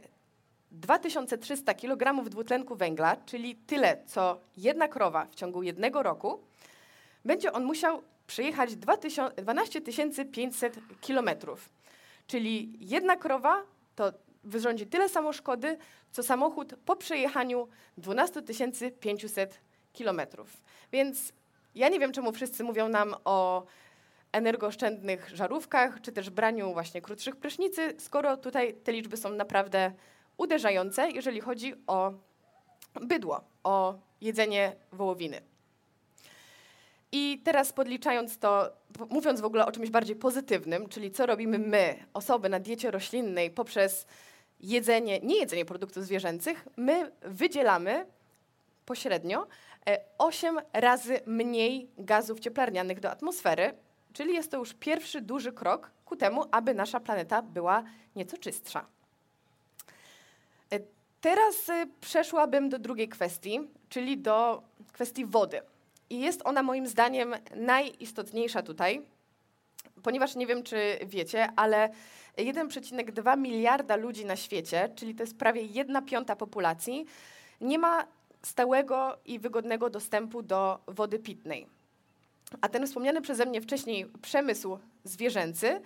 2300 0.71 1.73
kg 1.73 2.29
dwutlenku 2.29 2.75
węgla, 2.75 3.15
czyli 3.15 3.55
tyle, 3.55 4.03
co 4.05 4.39
jedna 4.57 4.87
krowa 4.87 5.25
w 5.31 5.35
ciągu 5.35 5.63
jednego 5.63 6.03
roku, 6.03 6.41
będzie 7.25 7.53
on 7.53 7.63
musiał 7.63 8.01
przejechać 8.27 8.75
12 8.75 9.81
500 10.31 10.79
kilometrów. 11.01 11.69
Czyli 12.27 12.77
jedna 12.79 13.15
krowa 13.15 13.63
to 13.95 14.11
wyrządzi 14.47 14.87
tyle 14.87 15.09
samo 15.09 15.33
szkody, 15.33 15.77
co 16.11 16.23
samochód 16.23 16.73
po 16.85 16.95
przejechaniu 16.95 17.67
12 17.97 18.41
500 18.99 19.59
kilometrów. 19.93 20.63
Więc 20.91 21.33
ja 21.75 21.89
nie 21.89 21.99
wiem, 21.99 22.11
czemu 22.11 22.31
wszyscy 22.31 22.63
mówią 22.63 22.89
nam 22.89 23.15
o 23.25 23.65
energooszczędnych 24.31 25.35
żarówkach, 25.35 26.01
czy 26.01 26.11
też 26.11 26.29
braniu 26.29 26.73
właśnie 26.73 27.01
krótszych 27.01 27.35
prysznicy, 27.35 27.95
skoro 27.97 28.37
tutaj 28.37 28.73
te 28.73 28.91
liczby 28.91 29.17
są 29.17 29.29
naprawdę 29.29 29.91
uderzające, 30.37 31.11
jeżeli 31.11 31.41
chodzi 31.41 31.73
o 31.87 32.13
bydło, 33.01 33.41
o 33.63 33.99
jedzenie 34.21 34.75
wołowiny. 34.91 35.41
I 37.11 37.41
teraz 37.43 37.73
podliczając 37.73 38.37
to, 38.37 38.69
mówiąc 39.09 39.41
w 39.41 39.45
ogóle 39.45 39.65
o 39.65 39.71
czymś 39.71 39.89
bardziej 39.89 40.15
pozytywnym, 40.15 40.89
czyli 40.89 41.11
co 41.11 41.25
robimy 41.25 41.59
my, 41.59 42.05
osoby 42.13 42.49
na 42.49 42.59
diecie 42.59 42.91
roślinnej, 42.91 43.51
poprzez 43.51 44.07
jedzenie, 44.59 45.19
nie 45.19 45.39
jedzenie 45.39 45.65
produktów 45.65 46.03
zwierzęcych, 46.03 46.67
my 46.77 47.11
wydzielamy 47.21 48.05
pośrednio 48.85 49.47
8 50.17 50.57
e, 50.57 50.81
razy 50.81 51.19
mniej 51.25 51.89
gazów 51.97 52.39
cieplarnianych 52.39 52.99
do 52.99 53.11
atmosfery, 53.11 53.73
czyli 54.13 54.33
jest 54.33 54.51
to 54.51 54.57
już 54.57 54.73
pierwszy 54.73 55.21
duży 55.21 55.51
krok 55.51 55.91
ku 56.05 56.15
temu, 56.15 56.45
aby 56.51 56.73
nasza 56.73 56.99
planeta 56.99 57.41
była 57.41 57.83
nieco 58.15 58.37
czystsza. 58.37 58.85
E, 60.71 60.79
teraz 61.21 61.69
e, 61.69 61.85
przeszłabym 62.01 62.69
do 62.69 62.79
drugiej 62.79 63.09
kwestii, 63.09 63.59
czyli 63.89 64.17
do 64.17 64.63
kwestii 64.93 65.25
wody. 65.25 65.61
I 66.09 66.19
jest 66.19 66.41
ona 66.45 66.63
moim 66.63 66.87
zdaniem 66.87 67.35
najistotniejsza 67.55 68.61
tutaj, 68.61 69.01
ponieważ 70.03 70.35
nie 70.35 70.47
wiem, 70.47 70.63
czy 70.63 70.99
wiecie, 71.05 71.49
ale 71.55 71.89
1,2 72.37 73.37
miliarda 73.37 73.95
ludzi 73.95 74.25
na 74.25 74.35
świecie, 74.35 74.89
czyli 74.95 75.15
to 75.15 75.23
jest 75.23 75.37
prawie 75.37 75.61
1 75.61 76.05
piąta 76.05 76.35
populacji, 76.35 77.05
nie 77.61 77.79
ma 77.79 78.07
stałego 78.41 79.17
i 79.25 79.39
wygodnego 79.39 79.89
dostępu 79.89 80.41
do 80.41 80.79
wody 80.87 81.19
pitnej. 81.19 81.67
A 82.61 82.69
ten 82.69 82.87
wspomniany 82.87 83.21
przeze 83.21 83.45
mnie 83.45 83.61
wcześniej 83.61 84.05
przemysł 84.21 84.79
zwierzęcy 85.03 85.81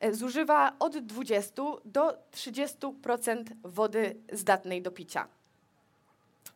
e, 0.00 0.14
zużywa 0.14 0.72
od 0.78 0.98
20 0.98 1.62
do 1.84 2.18
30% 2.32 3.44
wody 3.64 4.16
zdatnej 4.32 4.82
do 4.82 4.90
picia. 4.90 5.28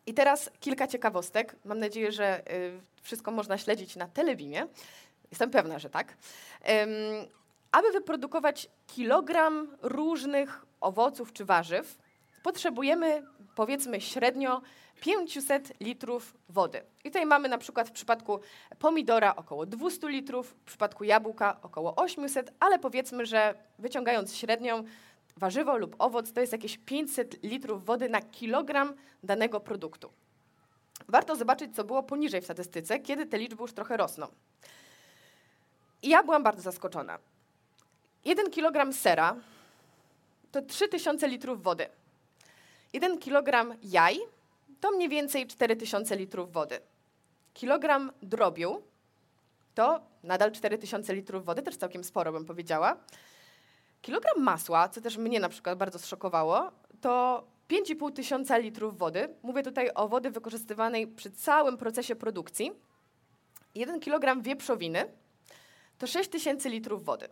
I 0.07 0.13
teraz 0.13 0.49
kilka 0.59 0.87
ciekawostek. 0.87 1.55
Mam 1.65 1.79
nadzieję, 1.79 2.11
że 2.11 2.51
y, 2.53 2.79
wszystko 3.01 3.31
można 3.31 3.57
śledzić 3.57 3.95
na 3.95 4.07
telewimie. 4.07 4.67
Jestem 5.31 5.49
pewna, 5.49 5.79
że 5.79 5.89
tak. 5.89 6.17
Aby 7.71 7.91
wyprodukować 7.91 8.69
kilogram 8.87 9.77
różnych 9.81 10.65
owoców 10.81 11.33
czy 11.33 11.45
warzyw, 11.45 11.97
potrzebujemy 12.43 13.23
powiedzmy 13.55 14.01
średnio 14.01 14.61
500 15.01 15.73
litrów 15.79 16.33
wody. 16.49 16.81
I 17.03 17.09
tutaj 17.09 17.25
mamy 17.25 17.49
na 17.49 17.57
przykład 17.57 17.89
w 17.89 17.91
przypadku 17.91 18.39
pomidora 18.79 19.35
około 19.35 19.65
200 19.65 20.09
litrów, 20.09 20.49
w 20.49 20.63
przypadku 20.65 21.03
jabłka 21.03 21.57
około 21.61 21.95
800, 21.95 22.53
ale 22.59 22.79
powiedzmy, 22.79 23.25
że 23.25 23.55
wyciągając 23.79 24.35
średnią, 24.35 24.83
warzywo 25.37 25.77
lub 25.77 25.95
owoc 25.99 26.33
to 26.33 26.41
jest 26.41 26.51
jakieś 26.51 26.77
500 26.77 27.43
litrów 27.43 27.85
wody 27.85 28.09
na 28.09 28.21
kilogram 28.21 28.93
danego 29.23 29.59
produktu. 29.59 30.09
Warto 31.07 31.35
zobaczyć, 31.35 31.75
co 31.75 31.83
było 31.83 32.03
poniżej 32.03 32.41
w 32.41 32.43
statystyce, 32.43 32.99
kiedy 32.99 33.25
te 33.25 33.37
liczby 33.37 33.61
już 33.61 33.73
trochę 33.73 33.97
rosną. 33.97 34.27
I 36.01 36.09
ja 36.09 36.23
byłam 36.23 36.43
bardzo 36.43 36.61
zaskoczona. 36.61 37.19
1 38.25 38.51
kilogram 38.51 38.93
sera 38.93 39.35
to 40.51 40.61
3000 40.61 41.27
litrów 41.27 41.63
wody. 41.63 41.89
1 42.93 43.19
kilogram 43.19 43.73
jaj 43.83 44.19
to 44.79 44.91
mniej 44.91 45.09
więcej 45.09 45.47
4000 45.47 46.15
litrów 46.15 46.51
wody. 46.53 46.79
Kilogram 47.53 48.11
drobiu 48.21 48.81
to 49.75 50.01
nadal 50.23 50.51
4000 50.51 51.13
litrów 51.13 51.45
wody, 51.45 51.61
też 51.61 51.77
całkiem 51.77 52.03
sporo 52.03 52.31
bym 52.31 52.45
powiedziała. 52.45 52.97
Kilogram 54.01 54.43
masła, 54.43 54.89
co 54.89 55.01
też 55.01 55.17
mnie 55.17 55.39
na 55.39 55.49
przykład 55.49 55.77
bardzo 55.77 55.99
zszokowało, 55.99 56.71
to 57.01 57.43
5,5 57.69 58.13
tysiąca 58.13 58.57
litrów 58.57 58.97
wody. 58.97 59.29
Mówię 59.43 59.63
tutaj 59.63 59.89
o 59.95 60.07
wody 60.07 60.31
wykorzystywanej 60.31 61.07
przy 61.07 61.31
całym 61.31 61.77
procesie 61.77 62.15
produkcji. 62.15 62.71
1 63.75 63.99
kilogram 63.99 64.41
wieprzowiny 64.41 65.05
to 65.97 66.07
6 66.07 66.29
tysięcy 66.29 66.69
litrów 66.69 67.05
wody. 67.05 67.27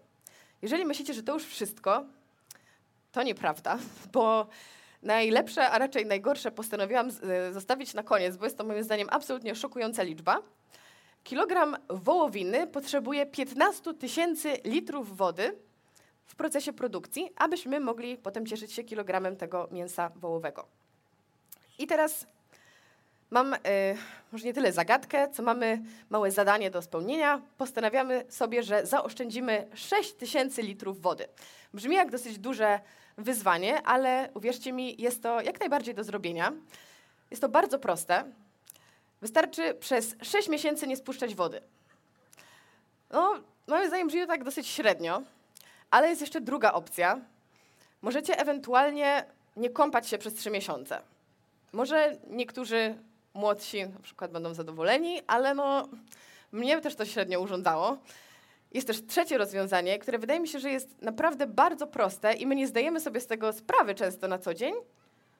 Jeżeli 0.61 0.85
myślicie, 0.85 1.13
że 1.13 1.23
to 1.23 1.33
już 1.33 1.45
wszystko, 1.45 2.05
to 3.11 3.23
nieprawda, 3.23 3.77
bo 4.13 4.47
najlepsze, 5.03 5.69
a 5.69 5.77
raczej 5.77 6.05
najgorsze 6.05 6.51
postanowiłam 6.51 7.09
e, 7.09 7.53
zostawić 7.53 7.93
na 7.93 8.03
koniec, 8.03 8.37
bo 8.37 8.45
jest 8.45 8.57
to 8.57 8.63
moim 8.63 8.83
zdaniem 8.83 9.07
absolutnie 9.11 9.55
szokująca 9.55 10.03
liczba. 10.03 10.41
Kilogram 11.23 11.77
wołowiny 11.89 12.67
potrzebuje 12.67 13.25
15 13.25 13.93
tysięcy 13.93 14.57
litrów 14.63 15.17
wody 15.17 15.57
w 16.25 16.35
procesie 16.35 16.73
produkcji, 16.73 17.31
abyśmy 17.35 17.79
mogli 17.79 18.17
potem 18.17 18.45
cieszyć 18.45 18.73
się 18.73 18.83
kilogramem 18.83 19.35
tego 19.35 19.67
mięsa 19.71 20.11
wołowego. 20.15 20.65
I 21.79 21.87
teraz 21.87 22.27
mam 23.31 23.53
y, 23.53 23.57
może 24.31 24.45
nie 24.45 24.53
tyle 24.53 24.71
zagadkę, 24.71 25.29
co 25.31 25.43
mamy 25.43 25.81
małe 26.09 26.31
zadanie 26.31 26.71
do 26.71 26.81
spełnienia. 26.81 27.41
Postanawiamy 27.57 28.25
sobie, 28.29 28.63
że 28.63 28.85
zaoszczędzimy 28.85 29.67
6 29.73 30.13
tysięcy 30.13 30.61
litrów 30.61 31.01
wody. 31.01 31.27
Brzmi 31.73 31.95
jak 31.95 32.11
dosyć 32.11 32.39
duże 32.39 32.79
wyzwanie, 33.17 33.81
ale 33.81 34.29
uwierzcie 34.33 34.73
mi, 34.73 35.01
jest 35.01 35.23
to 35.23 35.41
jak 35.41 35.59
najbardziej 35.59 35.95
do 35.95 36.03
zrobienia. 36.03 36.53
Jest 37.31 37.41
to 37.41 37.49
bardzo 37.49 37.79
proste. 37.79 38.23
Wystarczy 39.21 39.73
przez 39.73 40.15
6 40.21 40.49
miesięcy 40.49 40.87
nie 40.87 40.97
spuszczać 40.97 41.35
wody. 41.35 41.61
No, 43.11 43.33
moim 43.67 43.87
zdaniem 43.87 44.07
brzmi 44.07 44.21
to 44.21 44.27
tak 44.27 44.43
dosyć 44.43 44.67
średnio, 44.67 45.21
ale 45.91 46.09
jest 46.09 46.21
jeszcze 46.21 46.41
druga 46.41 46.73
opcja. 46.73 47.19
Możecie 48.01 48.39
ewentualnie 48.39 49.25
nie 49.55 49.69
kąpać 49.69 50.07
się 50.07 50.17
przez 50.17 50.33
3 50.33 50.51
miesiące. 50.51 51.01
Może 51.73 52.17
niektórzy 52.27 52.95
młodsi 53.35 53.87
na 53.87 53.99
przykład 53.99 54.31
będą 54.31 54.53
zadowoleni, 54.53 55.21
ale 55.27 55.53
no, 55.53 55.87
mnie 56.51 56.81
też 56.81 56.95
to 56.95 57.05
średnio 57.05 57.41
urządzało. 57.41 57.97
Jest 58.73 58.87
też 58.87 59.05
trzecie 59.05 59.37
rozwiązanie, 59.37 59.99
które 59.99 60.19
wydaje 60.19 60.39
mi 60.39 60.47
się, 60.47 60.59
że 60.59 60.69
jest 60.69 61.01
naprawdę 61.01 61.47
bardzo 61.47 61.87
proste 61.87 62.33
i 62.33 62.47
my 62.47 62.55
nie 62.55 62.67
zdajemy 62.67 62.99
sobie 62.99 63.19
z 63.19 63.27
tego 63.27 63.53
sprawy 63.53 63.95
często 63.95 64.27
na 64.27 64.37
co 64.37 64.53
dzień. 64.53 64.73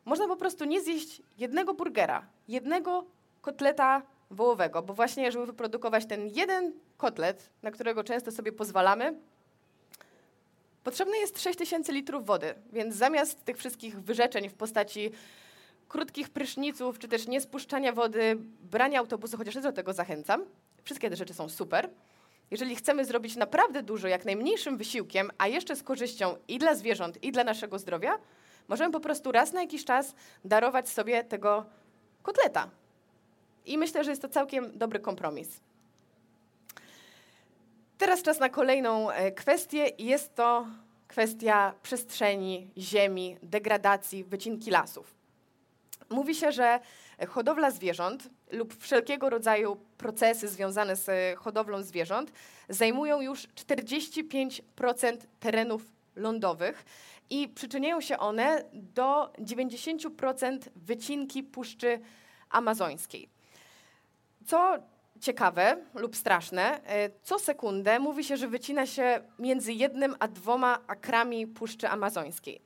Można 0.06 0.28
po 0.28 0.36
prostu 0.36 0.66
nie 0.66 0.82
zjeść 0.82 1.22
jednego 1.38 1.74
burgera, 1.74 2.26
jednego 2.48 3.06
kotleta 3.42 4.02
wołowego, 4.32 4.82
bo 4.82 4.94
właśnie, 4.94 5.32
żeby 5.32 5.46
wyprodukować 5.46 6.06
ten 6.06 6.28
jeden 6.28 6.74
kotlet, 6.98 7.50
na 7.64 7.72
którego 7.72 8.04
często 8.04 8.32
sobie 8.32 8.52
pozwalamy, 8.52 9.14
potrzebne 10.84 11.18
jest 11.18 11.42
6000 11.42 11.94
litrów 11.94 12.26
wody, 12.26 12.54
więc 12.74 12.96
zamiast 12.96 13.46
tych 13.46 13.58
wszystkich 13.58 14.02
wyrzeczeń 14.02 14.50
w 14.50 14.54
postaci 14.54 15.12
krótkich 15.90 16.30
pryszniców, 16.30 17.00
czy 17.00 17.08
też 17.08 17.28
niespuszczania 17.28 17.94
wody, 17.94 18.38
brania 18.72 19.00
autobusu, 19.00 19.38
chociaż 19.38 19.56
do 19.56 19.72
tego 19.72 19.94
zachęcam, 19.94 20.46
wszystkie 20.84 21.10
te 21.10 21.16
rzeczy 21.16 21.34
są 21.34 21.50
super. 21.50 21.90
Jeżeli 22.52 22.76
chcemy 22.76 23.06
zrobić 23.06 23.36
naprawdę 23.36 23.84
dużo, 23.84 24.08
jak 24.08 24.26
najmniejszym 24.26 24.78
wysiłkiem, 24.78 25.32
a 25.38 25.48
jeszcze 25.48 25.76
z 25.76 25.84
korzyścią 25.84 26.36
i 26.48 26.60
dla 26.60 26.76
zwierząt, 26.76 27.24
i 27.24 27.32
dla 27.32 27.44
naszego 27.44 27.80
zdrowia, 27.80 28.18
możemy 28.68 28.92
po 28.92 29.00
prostu 29.00 29.32
raz 29.32 29.54
na 29.54 29.62
jakiś 29.62 29.86
czas 29.86 30.16
darować 30.46 30.90
sobie 30.90 31.24
tego 31.24 31.66
kotleta. 32.24 32.70
I 33.66 33.78
myślę, 33.78 34.04
że 34.04 34.10
jest 34.10 34.22
to 34.22 34.30
całkiem 34.30 34.78
dobry 34.78 35.00
kompromis. 35.00 35.60
Teraz 37.98 38.22
czas 38.22 38.40
na 38.40 38.50
kolejną 38.50 39.12
e, 39.12 39.32
kwestię. 39.32 39.90
Jest 39.98 40.36
to 40.36 40.68
kwestia 41.08 41.74
przestrzeni, 41.84 42.72
ziemi, 42.78 43.38
degradacji, 43.44 44.24
wycinki 44.24 44.72
lasów. 44.72 45.15
Mówi 46.10 46.36
się, 46.36 46.52
że 46.52 46.80
hodowla 47.28 47.72
zwierząt 47.72 48.30
lub 48.52 48.78
wszelkiego 48.78 49.30
rodzaju 49.30 49.78
procesy 49.98 50.48
związane 50.48 50.96
z 50.96 51.38
hodowlą 51.40 51.84
zwierząt 51.84 52.32
zajmują 52.70 53.22
już 53.22 53.48
45% 53.48 55.18
terenów 55.40 55.82
lądowych 56.16 56.86
i 57.30 57.50
przyczyniają 57.50 58.02
się 58.02 58.18
one 58.18 58.64
do 58.74 59.34
90% 59.40 60.60
wycinki 60.76 61.44
Puszczy 61.44 62.00
Amazońskiej. 62.50 63.30
Co 64.46 64.78
ciekawe 65.22 65.78
lub 65.94 66.16
straszne, 66.16 66.82
co 67.24 67.40
sekundę 67.40 68.00
mówi 68.00 68.24
się, 68.24 68.38
że 68.38 68.48
wycina 68.48 68.86
się 68.86 69.22
między 69.40 69.74
jednym 69.74 70.16
a 70.20 70.28
dwoma 70.28 70.80
akrami 70.88 71.48
Puszczy 71.48 71.90
Amazońskiej. 71.90 72.62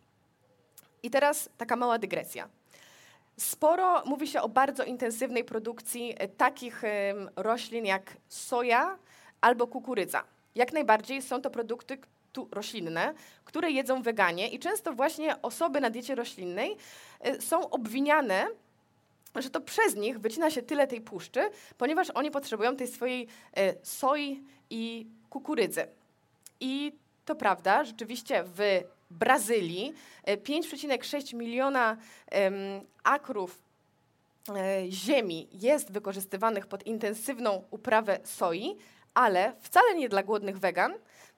I 1.03 1.09
teraz 1.09 1.49
taka 1.57 1.75
mała 1.75 1.97
dygresja. 1.97 2.49
Sporo 3.39 4.03
mówi 4.05 4.27
się 4.27 4.41
o 4.41 4.49
bardzo 4.49 4.83
intensywnej 4.83 5.43
produkcji 5.43 6.15
e, 6.17 6.27
takich 6.27 6.81
roślin 7.35 7.85
jak 7.85 8.17
soja 8.27 8.97
albo 9.41 9.67
kukurydza. 9.67 10.23
Jak 10.55 10.73
najbardziej 10.73 11.21
są 11.21 11.41
to 11.41 11.49
produkty 11.49 11.97
roślinne, 12.51 13.13
które 13.45 13.71
jedzą 13.71 14.01
weganie 14.01 14.47
i 14.47 14.59
często 14.59 14.93
właśnie 14.93 15.41
osoby 15.41 15.81
na 15.81 15.89
diecie 15.89 16.15
roślinnej 16.15 16.77
e, 17.19 17.41
są 17.41 17.69
obwiniane 17.69 18.47
że 19.35 19.49
to 19.49 19.61
przez 19.61 19.95
nich 19.95 20.19
wycina 20.19 20.51
się 20.51 20.61
tyle 20.61 20.87
tej 20.87 21.01
puszczy, 21.01 21.49
ponieważ 21.77 22.09
oni 22.09 22.31
potrzebują 22.31 22.75
tej 22.75 22.87
swojej 22.87 23.27
e, 23.57 23.73
soi 23.83 24.43
i 24.69 25.07
kukurydzy. 25.29 25.87
I 26.59 26.93
to 27.25 27.35
prawda, 27.35 27.83
rzeczywiście 27.83 28.43
w 28.55 28.83
Brazylii 29.09 29.93
5,6 30.27 31.33
e, 31.33 31.37
miliona 31.37 31.97
akrów 33.03 33.61
e, 34.49 34.91
ziemi 34.91 35.47
jest 35.51 35.91
wykorzystywanych 35.91 36.67
pod 36.67 36.85
intensywną 36.85 37.63
uprawę 37.71 38.19
soi, 38.23 38.77
ale 39.13 39.53
wcale 39.59 39.95
nie 39.95 40.09
dla 40.09 40.23
głodnych 40.23 40.59
wegan, 40.59 40.93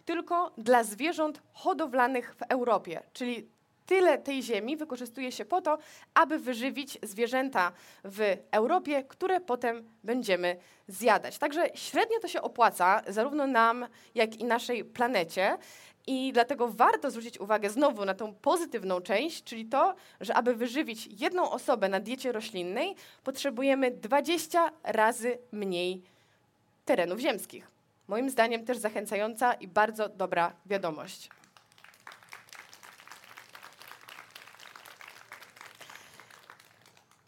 tylko 0.06 0.52
dla 0.58 0.84
zwierząt 0.84 1.42
hodowlanych 1.54 2.36
w 2.36 2.42
Europie, 2.42 3.04
czyli 3.14 3.48
tyle 3.86 4.18
tej 4.18 4.44
ziemi 4.44 4.78
wykorzystuje 4.78 5.32
się 5.32 5.46
po 5.46 5.62
to, 5.62 5.78
aby 6.14 6.40
wyżywić 6.40 6.98
zwierzęta 7.04 7.72
w 8.04 8.38
Europie, 8.52 9.04
które 9.04 9.42
potem 9.42 9.90
będziemy 10.04 10.58
zjadać. 10.88 11.38
Także 11.38 11.70
średnio 11.76 12.20
to 12.20 12.28
się 12.28 12.42
opłaca 12.42 13.02
zarówno 13.08 13.48
nam, 13.48 13.88
jak 14.16 14.36
i 14.36 14.44
naszej 14.44 14.86
planecie. 14.86 15.58
I 16.08 16.34
dlatego 16.34 16.68
warto 16.68 17.12
zwrócić 17.12 17.40
uwagę 17.40 17.70
znowu 17.70 18.06
na 18.06 18.14
tą 18.14 18.34
pozytywną 18.34 19.02
część, 19.02 19.44
czyli 19.44 19.66
to, 19.66 19.96
że 20.22 20.36
aby 20.36 20.56
wyżywić 20.56 21.22
jedną 21.22 21.52
osobę 21.52 21.90
na 21.90 22.00
diecie 22.00 22.32
roślinnej, 22.32 22.96
potrzebujemy 23.24 23.92
20 23.92 24.72
razy 24.84 25.38
mniej 25.52 26.02
terenów 26.86 27.20
ziemskich. 27.20 27.72
Moim 28.08 28.30
zdaniem 28.30 28.66
też 28.66 28.78
zachęcająca 28.78 29.54
i 29.54 29.68
bardzo 29.68 30.10
dobra 30.10 30.54
wiadomość. 30.66 31.30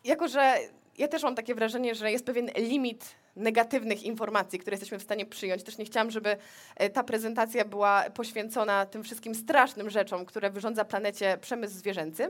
jako 0.03 0.27
że 0.27 0.57
ja 0.97 1.07
też 1.07 1.23
mam 1.23 1.35
takie 1.35 1.55
wrażenie, 1.55 1.95
że 1.95 2.11
jest 2.11 2.25
pewien 2.25 2.49
limit 2.57 3.15
negatywnych 3.35 4.03
informacji, 4.03 4.59
które 4.59 4.73
jesteśmy 4.73 4.99
w 4.99 5.03
stanie 5.03 5.25
przyjąć. 5.25 5.63
Też 5.63 5.77
nie 5.77 5.85
chciałam, 5.85 6.11
żeby 6.11 6.37
e, 6.75 6.89
ta 6.89 7.03
prezentacja 7.03 7.65
była 7.65 8.03
poświęcona 8.13 8.85
tym 8.85 9.03
wszystkim 9.03 9.35
strasznym 9.35 9.89
rzeczom, 9.89 10.25
które 10.25 10.49
wyrządza 10.49 10.85
planecie 10.85 11.37
przemysł 11.41 11.73
zwierzęcy. 11.73 12.29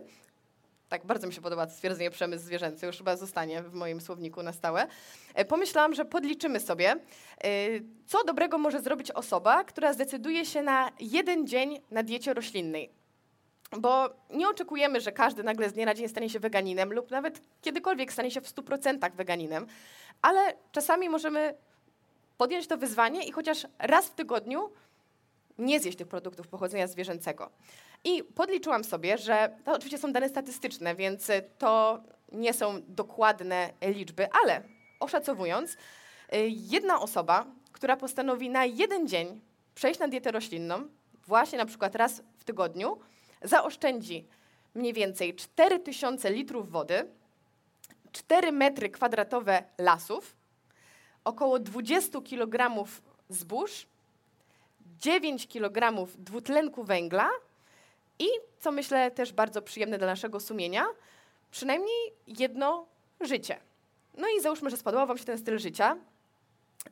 Tak, 0.89 1.05
bardzo 1.05 1.27
mi 1.27 1.33
się 1.33 1.41
podoba 1.41 1.69
stwierdzenie 1.69 2.11
przemysł 2.11 2.45
zwierzęcy, 2.45 2.85
już 2.85 2.97
chyba 2.97 3.17
zostanie 3.17 3.63
w 3.63 3.73
moim 3.73 4.01
słowniku 4.01 4.43
na 4.43 4.53
stałe. 4.53 4.87
E, 5.33 5.45
pomyślałam, 5.45 5.93
że 5.93 6.05
podliczymy 6.05 6.59
sobie, 6.59 6.91
e, 6.91 6.97
co 8.05 8.23
dobrego 8.23 8.57
może 8.57 8.81
zrobić 8.81 9.11
osoba, 9.11 9.63
która 9.63 9.93
zdecyduje 9.93 10.45
się 10.45 10.61
na 10.61 10.91
jeden 10.99 11.47
dzień 11.47 11.81
na 11.91 12.03
diecie 12.03 12.33
roślinnej. 12.33 13.02
Bo 13.79 14.09
nie 14.29 14.49
oczekujemy, 14.49 15.01
że 15.01 15.11
każdy 15.11 15.43
nagle 15.43 15.69
z 15.69 15.73
dnia 15.73 15.85
na 15.85 15.93
dzień 15.93 16.09
stanie 16.09 16.29
się 16.29 16.39
weganinem 16.39 16.93
lub 16.93 17.11
nawet 17.11 17.41
kiedykolwiek 17.61 18.13
stanie 18.13 18.31
się 18.31 18.41
w 18.41 18.47
100% 18.47 19.11
weganinem, 19.11 19.67
ale 20.21 20.53
czasami 20.71 21.09
możemy 21.09 21.53
podjąć 22.37 22.67
to 22.67 22.77
wyzwanie 22.77 23.23
i 23.23 23.31
chociaż 23.31 23.67
raz 23.79 24.05
w 24.05 24.15
tygodniu 24.15 24.69
nie 25.57 25.79
zjeść 25.79 25.97
tych 25.97 26.07
produktów 26.07 26.47
pochodzenia 26.47 26.87
zwierzęcego. 26.87 27.49
I 28.03 28.23
podliczyłam 28.23 28.83
sobie, 28.83 29.17
że 29.17 29.55
to 29.65 29.71
oczywiście 29.71 29.97
są 29.97 30.11
dane 30.11 30.29
statystyczne, 30.29 30.95
więc 30.95 31.31
to 31.57 31.99
nie 32.31 32.53
są 32.53 32.81
dokładne 32.87 33.73
liczby, 33.81 34.27
ale 34.43 34.61
oszacowując, 34.99 35.77
jedna 36.47 36.99
osoba, 36.99 37.45
która 37.71 37.97
postanowi 37.97 38.49
na 38.49 38.65
jeden 38.65 39.07
dzień 39.07 39.41
przejść 39.75 39.99
na 39.99 40.07
dietę 40.07 40.31
roślinną, 40.31 40.87
właśnie 41.27 41.57
na 41.57 41.65
przykład 41.65 41.95
raz 41.95 42.23
w 42.37 42.43
tygodniu, 42.43 42.97
zaoszczędzi 43.43 44.27
mniej 44.75 44.93
więcej 44.93 45.35
4000 45.35 46.29
litrów 46.29 46.71
wody, 46.71 47.07
4 48.11 48.51
metry 48.51 48.89
kwadratowe 48.89 49.63
lasów, 49.77 50.35
około 51.23 51.59
20 51.59 52.21
kg 52.21 52.85
zbóż, 53.29 53.87
9 54.99 55.47
kg 55.47 56.07
dwutlenku 56.17 56.83
węgla 56.83 57.29
i, 58.19 58.27
co 58.59 58.71
myślę 58.71 59.11
też 59.11 59.33
bardzo 59.33 59.61
przyjemne 59.61 59.97
dla 59.97 60.07
naszego 60.07 60.39
sumienia, 60.39 60.85
przynajmniej 61.51 62.13
jedno 62.27 62.85
życie. 63.21 63.59
No 64.17 64.27
i 64.37 64.41
załóżmy, 64.41 64.69
że 64.69 64.77
spodobał 64.77 65.07
Wam 65.07 65.17
się 65.17 65.25
ten 65.25 65.37
styl 65.37 65.59
życia 65.59 65.97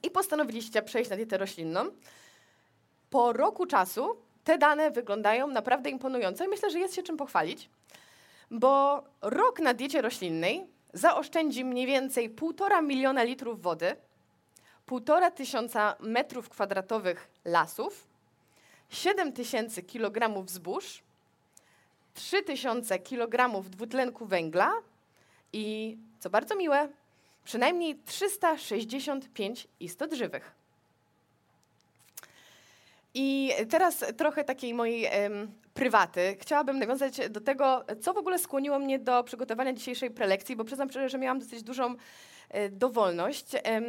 i 0.04 0.12
postanowiliście 0.12 0.82
przejść 0.82 1.10
na 1.10 1.16
dietę 1.16 1.38
roślinną. 1.38 1.86
Po 3.10 3.34
roku 3.34 3.66
czasu 3.66 4.18
te 4.43 4.58
dane 4.58 4.91
wyglądają 4.91 5.47
naprawdę 5.47 5.89
imponująco 5.89 6.45
i 6.45 6.47
myślę, 6.47 6.71
że 6.71 6.80
jest 6.80 6.95
się 6.95 7.04
czym 7.04 7.17
pochwalić, 7.17 7.69
bo 8.51 9.04
rok 9.21 9.60
na 9.60 9.73
diecie 9.73 10.01
roślinnej 10.01 10.65
zaoszczędzi 10.93 11.65
mniej 11.65 11.88
więcej 11.88 12.36
1,5 12.36 12.84
miliona 12.84 13.23
litrów 13.23 13.62
wody, 13.62 13.95
1,5 14.88 15.32
tysiąca 15.32 15.95
metrów 15.99 16.49
kwadratowych 16.49 17.27
lasów, 17.45 18.08
7 18.89 19.34
tysięcy 19.34 19.84
kilogramów 19.84 20.49
zbóż, 20.49 21.04
3 22.13 22.43
tysiące 22.43 22.99
kilogramów 22.99 23.69
dwutlenku 23.69 24.25
węgla 24.25 24.71
i, 25.54 25.97
co 26.19 26.30
bardzo 26.30 26.56
miłe, 26.56 26.89
przynajmniej 27.43 27.99
365 28.06 29.67
istot 29.80 30.13
żywych. 30.13 30.61
I 33.13 33.52
teraz 33.69 34.06
trochę 34.17 34.43
takiej 34.43 34.74
mojej 34.74 35.06
em, 35.06 35.52
prywaty. 35.74 36.38
Chciałabym 36.39 36.80
nawiązać 36.80 37.30
do 37.30 37.41
tego, 37.41 37.86
co 38.02 38.13
w 38.13 38.17
ogóle 38.17 38.39
skłoniło 38.39 38.80
mnie 38.80 39.00
do 39.00 39.24
przygotowania 39.24 39.74
dzisiejszej 39.74 40.12
prelekcji, 40.12 40.56
bo 40.56 40.63
przyznam 40.63 40.89
szczerze, 40.89 41.10
że 41.10 41.17
miałam 41.17 41.39
dosyć 41.39 41.63
dużą 41.63 41.95
e, 42.50 42.69
dowolność. 42.69 43.45
Em, 43.63 43.86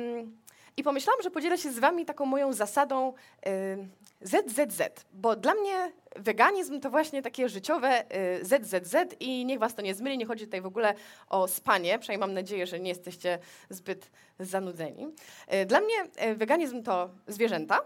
I 0.77 0.83
pomyślałam, 0.83 1.23
że 1.23 1.31
podzielę 1.31 1.59
się 1.59 1.73
z 1.73 1.79
wami 1.79 2.05
taką 2.05 2.27
moją 2.27 2.53
zasadą 2.53 3.13
e, 3.47 3.77
ZZZ, 4.23 4.83
bo 5.13 5.37
dla 5.37 5.55
mnie 5.55 5.93
weganizm 6.17 6.81
to 6.81 6.91
właśnie 6.91 7.23
takie 7.23 7.49
życiowe 7.49 8.05
ZZZ 8.43 8.95
e, 8.95 9.07
i 9.21 9.45
niech 9.45 9.59
was 9.59 9.75
to 9.75 9.83
nie 9.83 9.95
zmyli, 9.95 10.19
nie 10.19 10.27
chodzi 10.27 10.45
tutaj 10.45 10.61
w 10.61 10.67
ogóle 10.67 10.95
o 11.29 11.49
spanie, 11.49 11.99
przynajmniej 11.99 12.29
mam 12.29 12.35
nadzieję, 12.35 12.67
że 12.67 12.81
nie 12.81 12.89
jesteście 12.89 13.39
zbyt 13.71 14.11
zanudzeni. 14.39 15.09
E, 15.47 15.67
Dla 15.67 15.81
mnie 15.81 15.95
e, 16.17 16.35
weganizm 16.35 16.83
to 16.83 17.11
zwierzęta, 17.27 17.81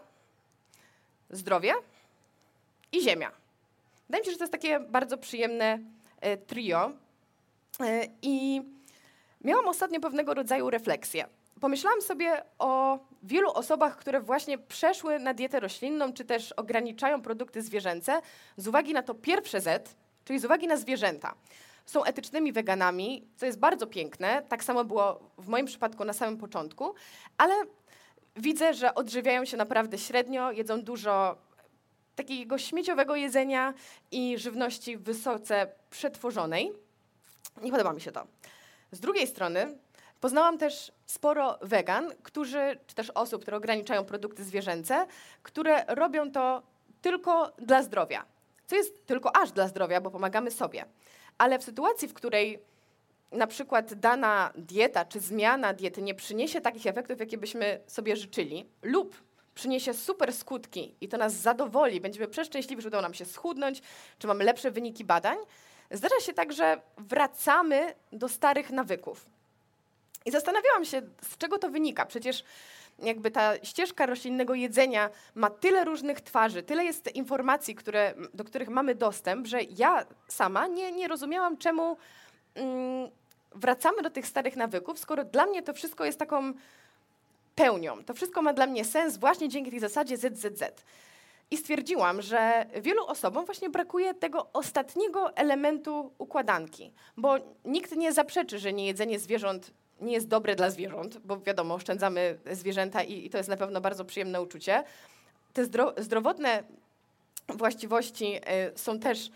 zdrowie 1.30 1.72
i 2.92 3.02
ziemia. 3.02 3.30
Wydaje 4.06 4.22
mi 4.22 4.26
się, 4.26 4.32
że 4.32 4.38
to 4.38 4.44
jest 4.44 4.52
takie 4.52 4.80
bardzo 4.80 5.18
przyjemne 5.18 5.78
e, 6.20 6.36
trio. 6.36 6.92
E, 7.80 8.06
I 8.22 8.62
miałam 9.44 9.68
ostatnio 9.68 10.00
pewnego 10.00 10.34
rodzaju 10.34 10.70
refleksję. 10.70 11.26
Pomyślałam 11.60 12.02
sobie 12.02 12.42
o 12.58 12.98
wielu 13.22 13.50
osobach, 13.50 13.96
które 13.96 14.20
właśnie 14.20 14.58
przeszły 14.58 15.18
na 15.18 15.34
dietę 15.34 15.60
roślinną, 15.60 16.12
czy 16.12 16.24
też 16.24 16.52
ograniczają 16.52 17.22
produkty 17.22 17.62
zwierzęce 17.62 18.20
z 18.56 18.68
uwagi 18.68 18.92
na 18.92 19.02
to 19.02 19.14
pierwsze 19.14 19.60
Z, 19.60 19.94
czyli 20.24 20.38
z 20.38 20.44
uwagi 20.44 20.66
na 20.66 20.76
zwierzęta. 20.76 21.34
Są 21.86 22.04
etycznymi 22.04 22.52
weganami, 22.52 23.28
co 23.36 23.46
jest 23.46 23.58
bardzo 23.58 23.86
piękne. 23.86 24.42
Tak 24.48 24.64
samo 24.64 24.84
było 24.84 25.20
w 25.38 25.48
moim 25.48 25.66
przypadku 25.66 26.04
na 26.04 26.12
samym 26.12 26.38
początku, 26.38 26.94
ale 27.38 27.54
widzę, 28.36 28.74
że 28.74 28.94
odżywiają 28.94 29.44
się 29.44 29.56
naprawdę 29.56 29.98
średnio, 29.98 30.52
jedzą 30.52 30.82
dużo 30.82 31.36
takiego 32.16 32.58
śmieciowego 32.58 33.16
jedzenia 33.16 33.74
i 34.10 34.38
żywności 34.38 34.96
wysoce 34.96 35.66
przetworzonej. 35.90 36.72
Nie 37.62 37.70
podoba 37.70 37.92
mi 37.92 38.00
się 38.00 38.12
to. 38.12 38.26
Z 38.92 39.00
drugiej 39.00 39.26
strony 39.26 39.78
poznałam 40.20 40.58
też 40.58 40.92
sporo 41.06 41.58
wegan, 41.62 42.12
którzy, 42.22 42.78
czy 42.86 42.94
też 42.94 43.10
osób, 43.10 43.42
które 43.42 43.56
ograniczają 43.56 44.04
produkty 44.04 44.44
zwierzęce, 44.44 45.06
które 45.42 45.84
robią 45.88 46.30
to 46.30 46.62
tylko 47.02 47.52
dla 47.58 47.82
zdrowia. 47.82 48.24
Co 48.66 48.76
jest 48.76 49.06
tylko 49.06 49.36
aż 49.36 49.52
dla 49.52 49.68
zdrowia, 49.68 50.00
bo 50.00 50.10
pomagamy 50.10 50.50
sobie. 50.50 50.84
Ale 51.38 51.58
w 51.58 51.64
sytuacji, 51.64 52.08
w 52.08 52.14
której 52.14 52.58
na 53.32 53.46
przykład 53.46 53.94
dana 53.94 54.52
dieta 54.56 55.04
czy 55.04 55.20
zmiana 55.20 55.72
diety 55.74 56.02
nie 56.02 56.14
przyniesie 56.14 56.60
takich 56.60 56.86
efektów, 56.86 57.20
jakie 57.20 57.38
byśmy 57.38 57.80
sobie 57.86 58.16
życzyli, 58.16 58.66
lub 58.82 59.22
przyniesie 59.54 59.94
super 59.94 60.32
skutki 60.32 60.94
i 61.00 61.08
to 61.08 61.16
nas 61.16 61.32
zadowoli, 61.32 62.00
będziemy 62.00 62.28
przeszczęśliwi, 62.28 62.82
że 62.82 62.88
udało 62.88 63.02
nam 63.02 63.14
się 63.14 63.24
schudnąć, 63.24 63.82
czy 64.18 64.26
mamy 64.26 64.44
lepsze 64.44 64.70
wyniki 64.70 65.04
badań, 65.04 65.38
zdarza 65.90 66.20
się 66.20 66.32
tak, 66.32 66.52
że 66.52 66.80
wracamy 66.98 67.94
do 68.12 68.28
starych 68.28 68.70
nawyków. 68.70 69.26
I 70.26 70.30
zastanawiałam 70.30 70.84
się, 70.84 71.02
z 71.22 71.38
czego 71.38 71.58
to 71.58 71.70
wynika. 71.70 72.06
Przecież 72.06 72.44
jakby 72.98 73.30
ta 73.30 73.64
ścieżka 73.64 74.06
roślinnego 74.06 74.54
jedzenia 74.54 75.10
ma 75.34 75.50
tyle 75.50 75.84
różnych 75.84 76.20
twarzy, 76.20 76.62
tyle 76.62 76.84
jest 76.84 77.14
informacji, 77.14 77.74
które, 77.74 78.14
do 78.34 78.44
których 78.44 78.68
mamy 78.68 78.94
dostęp, 78.94 79.46
że 79.46 79.62
ja 79.62 80.06
sama 80.28 80.66
nie, 80.66 80.92
nie 80.92 81.08
rozumiałam, 81.08 81.56
czemu 81.56 81.96
wracamy 83.54 84.02
do 84.02 84.10
tych 84.10 84.26
starych 84.26 84.56
nawyków, 84.56 84.98
skoro 84.98 85.24
dla 85.24 85.46
mnie 85.46 85.62
to 85.62 85.74
wszystko 85.74 86.04
jest 86.04 86.18
taką 86.18 86.52
pełnią. 87.54 88.04
To 88.04 88.14
wszystko 88.14 88.42
ma 88.42 88.52
dla 88.52 88.66
mnie 88.66 88.84
sens 88.84 89.16
właśnie 89.16 89.48
dzięki 89.48 89.70
tej 89.70 89.80
zasadzie 89.80 90.16
ZZZ. 90.16 90.84
I 91.50 91.56
stwierdziłam, 91.56 92.22
że 92.22 92.66
wielu 92.80 93.06
osobom 93.06 93.44
właśnie 93.44 93.70
brakuje 93.70 94.14
tego 94.14 94.46
ostatniego 94.52 95.36
elementu 95.36 96.10
układanki, 96.18 96.92
bo 97.16 97.36
nikt 97.64 97.96
nie 97.96 98.12
zaprzeczy, 98.12 98.58
że 98.58 98.72
niejedzenie 98.72 99.18
zwierząt 99.18 99.70
nie 100.00 100.12
jest 100.12 100.28
dobre 100.28 100.56
dla 100.56 100.70
zwierząt, 100.70 101.18
bo 101.18 101.40
wiadomo, 101.40 101.74
oszczędzamy 101.74 102.38
zwierzęta 102.52 103.02
i, 103.02 103.26
i 103.26 103.30
to 103.30 103.38
jest 103.38 103.48
na 103.48 103.56
pewno 103.56 103.80
bardzo 103.80 104.04
przyjemne 104.04 104.42
uczucie. 104.42 104.84
Te 105.52 105.64
zdro, 105.64 105.94
zdrowotne 105.96 106.62
właściwości 107.48 108.36
y, 108.36 108.78
są 108.78 108.98
też 108.98 109.26
y, 109.26 109.30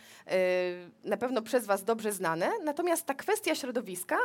na 1.05 1.17
pewno 1.17 1.43
przez 1.43 1.67
Was 1.67 1.85
dobrze 1.85 2.13
znane, 2.13 2.51
natomiast 2.65 3.07
ta 3.07 3.15
kwestia 3.15 3.55
środowiska 3.55 4.17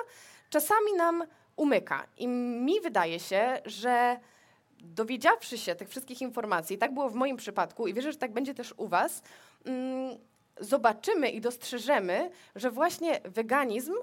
czasami 0.49 0.93
nam 0.97 1.23
umyka. 1.55 2.07
I 2.17 2.27
mi 2.27 2.81
wydaje 2.81 3.19
się, 3.19 3.61
że 3.65 4.19
dowiedziawszy 4.79 5.57
się 5.57 5.75
tych 5.75 5.89
wszystkich 5.89 6.21
informacji, 6.21 6.77
tak 6.77 6.93
było 6.93 7.09
w 7.09 7.15
moim 7.15 7.37
przypadku 7.37 7.87
i 7.87 7.93
wierzę, 7.93 8.11
że 8.11 8.17
tak 8.17 8.33
będzie 8.33 8.53
też 8.53 8.73
u 8.77 8.87
Was, 8.87 9.21
mm, 9.65 10.17
zobaczymy 10.59 11.29
i 11.29 11.41
dostrzeżemy, 11.41 12.31
że 12.55 12.71
właśnie 12.71 13.21
weganizm 13.23 13.93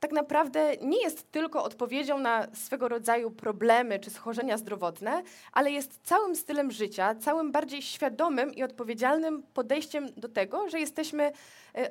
tak 0.00 0.12
naprawdę 0.12 0.76
nie 0.76 1.02
jest 1.02 1.32
tylko 1.32 1.64
odpowiedzią 1.64 2.18
na 2.18 2.46
swego 2.54 2.88
rodzaju 2.88 3.30
problemy 3.30 3.98
czy 3.98 4.10
schorzenia 4.10 4.58
zdrowotne, 4.58 5.22
ale 5.52 5.70
jest 5.70 6.00
całym 6.02 6.36
stylem 6.36 6.70
życia, 6.70 7.14
całym 7.14 7.52
bardziej 7.52 7.82
świadomym 7.82 8.54
i 8.54 8.62
odpowiedzialnym 8.62 9.42
podejściem 9.42 10.06
do 10.16 10.28
tego, 10.28 10.68
że 10.68 10.80
jesteśmy 10.80 11.32
e, 11.74 11.90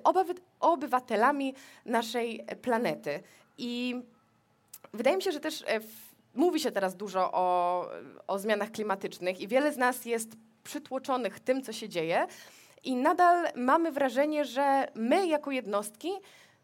obywatelami 0.59 1.53
naszej 1.85 2.45
planety. 2.61 3.23
I 3.57 4.01
wydaje 4.93 5.15
mi 5.15 5.23
się, 5.23 5.31
że 5.31 5.39
też 5.39 5.61
e, 5.61 5.79
mówi 6.35 6.59
się 6.59 6.71
teraz 6.71 6.95
dużo 6.95 7.31
o, 7.33 7.87
o 8.27 8.39
zmianach 8.39 8.71
klimatycznych 8.71 9.41
i 9.41 9.47
wiele 9.47 9.73
z 9.73 9.77
nas 9.77 10.05
jest 10.05 10.29
przytłoczonych 10.63 11.39
tym, 11.39 11.61
co 11.61 11.73
się 11.73 11.89
dzieje. 11.89 12.27
I 12.83 12.95
nadal 12.95 13.47
mamy 13.55 13.91
wrażenie, 13.91 14.45
że 14.45 14.87
my 14.95 15.27
jako 15.27 15.51
jednostki 15.51 16.11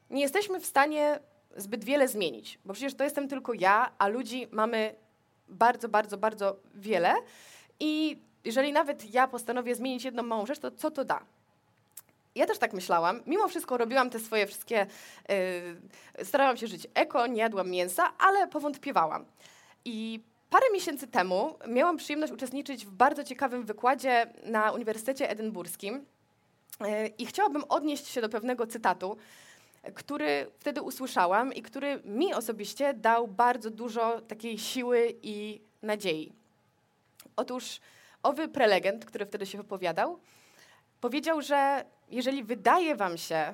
nie 0.10 0.22
jesteśmy 0.22 0.60
w 0.60 0.66
stanie 0.66 1.20
zbyt 1.58 1.84
wiele 1.84 2.08
zmienić, 2.08 2.60
bo 2.66 2.74
przecież 2.74 2.94
to 2.94 3.04
jestem 3.04 3.28
tylko 3.28 3.54
ja, 3.54 3.92
a 3.98 4.08
ludzi 4.08 4.48
mamy 4.52 4.96
bardzo, 5.50 5.90
bardzo, 5.90 6.18
bardzo 6.18 6.56
wiele. 6.76 7.14
I 7.80 8.22
jeżeli 8.46 8.72
nawet 8.72 9.14
ja 9.14 9.28
postanowię 9.28 9.76
zmienić 9.76 10.04
jedną 10.04 10.24
małą 10.24 10.46
rzecz, 10.46 10.60
to 10.60 10.72
co 10.72 10.92
to 10.92 11.06
da? 11.06 11.24
Ja 12.36 12.46
też 12.46 12.58
tak 12.58 12.74
myślałam. 12.74 13.22
Mimo 13.26 13.48
wszystko 13.48 13.78
robiłam 13.78 14.10
te 14.10 14.20
swoje 14.20 14.48
wszystkie. 14.48 14.88
Yy, 16.18 16.26
starałam 16.26 16.58
się 16.58 16.68
żyć 16.68 16.88
eko, 16.94 17.28
nie 17.28 17.42
jadłam 17.42 17.70
mięsa, 17.70 18.14
ale 18.18 18.48
powątpiewałam. 18.48 19.26
I 19.86 20.20
parę 20.50 20.66
miesięcy 20.74 21.08
temu 21.08 21.56
miałam 21.68 21.98
przyjemność 21.98 22.34
uczestniczyć 22.34 22.86
w 22.86 22.92
bardzo 22.92 23.24
ciekawym 23.24 23.66
wykładzie 23.66 24.34
na 24.44 24.72
Uniwersytecie 24.72 25.30
Edynburskim. 25.30 26.06
Yy, 26.82 27.08
I 27.08 27.26
chciałabym 27.26 27.64
odnieść 27.70 28.08
się 28.08 28.22
do 28.22 28.30
pewnego 28.30 28.68
cytatu, 28.68 29.18
który 29.96 30.52
wtedy 30.60 30.82
usłyszałam 30.82 31.54
i 31.54 31.62
który 31.62 32.02
mi 32.06 32.34
osobiście 32.34 32.94
dał 32.94 33.28
bardzo 33.28 33.70
dużo 33.70 34.22
takiej 34.22 34.58
siły 34.58 35.16
i 35.24 35.62
nadziei. 35.82 36.34
Otóż 37.36 37.80
owy 38.24 38.48
prelegent, 38.48 39.06
który 39.06 39.26
wtedy 39.26 39.46
się 39.46 39.58
wypowiadał, 39.58 40.20
powiedział, 41.02 41.42
że 41.42 41.86
jeżeli 42.10 42.44
wydaje 42.44 42.96
wam 42.96 43.18
się, 43.18 43.54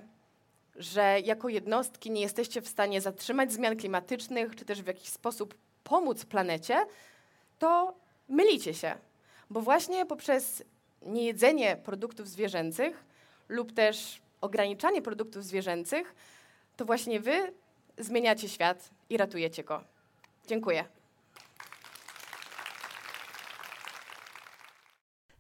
że 0.76 1.20
jako 1.26 1.50
jednostki 1.50 2.12
nie 2.12 2.22
jesteście 2.22 2.62
w 2.62 2.68
stanie 2.68 3.02
zatrzymać 3.02 3.52
zmian 3.52 3.78
klimatycznych, 3.78 4.56
czy 4.56 4.66
też 4.66 4.84
w 4.84 4.88
jakiś 4.88 5.10
sposób 5.10 5.56
pomóc 5.84 6.26
planecie, 6.26 6.86
to 7.60 7.94
mylicie 8.30 8.74
się. 8.74 8.96
Bo 9.50 9.62
właśnie 9.62 10.06
poprzez 10.06 10.64
niejedzenie 11.02 11.78
produktów 11.78 12.30
zwierzęcych 12.30 13.06
lub 13.50 13.74
też 13.74 14.22
ograniczanie 14.42 15.02
produktów 15.02 15.44
zwierzęcych, 15.44 16.16
to 16.76 16.86
właśnie 16.86 17.20
wy 17.20 17.54
zmieniacie 17.98 18.50
świat 18.50 18.90
i 19.10 19.18
ratujecie 19.18 19.64
go. 19.64 19.84
Dziękuję. 20.48 20.86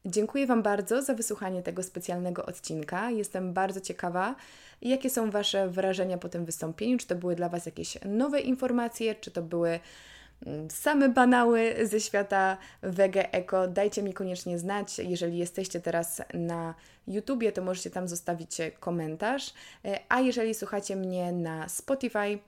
Dziękuję 0.05 0.47
Wam 0.47 0.63
bardzo 0.63 1.01
za 1.01 1.13
wysłuchanie 1.13 1.63
tego 1.63 1.83
specjalnego 1.83 2.45
odcinka. 2.45 3.12
Jestem 3.12 3.53
bardzo 3.53 3.81
ciekawa, 3.81 4.36
jakie 4.81 5.10
są 5.10 5.31
Wasze 5.31 5.69
wrażenia 5.69 6.17
po 6.17 6.29
tym 6.29 6.45
wystąpieniu. 6.45 6.97
Czy 6.97 7.07
to 7.07 7.15
były 7.15 7.36
dla 7.36 7.49
Was 7.49 7.65
jakieś 7.65 7.97
nowe 8.05 8.39
informacje, 8.39 9.15
czy 9.15 9.31
to 9.31 9.41
były 9.41 9.79
same 10.69 11.10
banały 11.10 11.76
ze 11.84 12.00
świata 12.00 12.58
wege 12.82 13.34
eko. 13.34 13.67
Dajcie 13.67 14.04
mi 14.04 14.13
koniecznie 14.13 14.60
znać. 14.60 15.00
Jeżeli 15.00 15.38
jesteście 15.38 15.80
teraz 15.80 16.21
na 16.34 16.76
YouTubie, 17.08 17.52
to 17.52 17.62
możecie 17.62 17.89
tam 17.89 18.08
zostawić 18.08 18.58
komentarz. 18.80 19.54
E, 19.86 20.00
a 20.10 20.19
jeżeli 20.19 20.54
słuchacie 20.54 20.95
mnie 20.95 21.32
na 21.32 21.69
Spotify, 21.69 22.39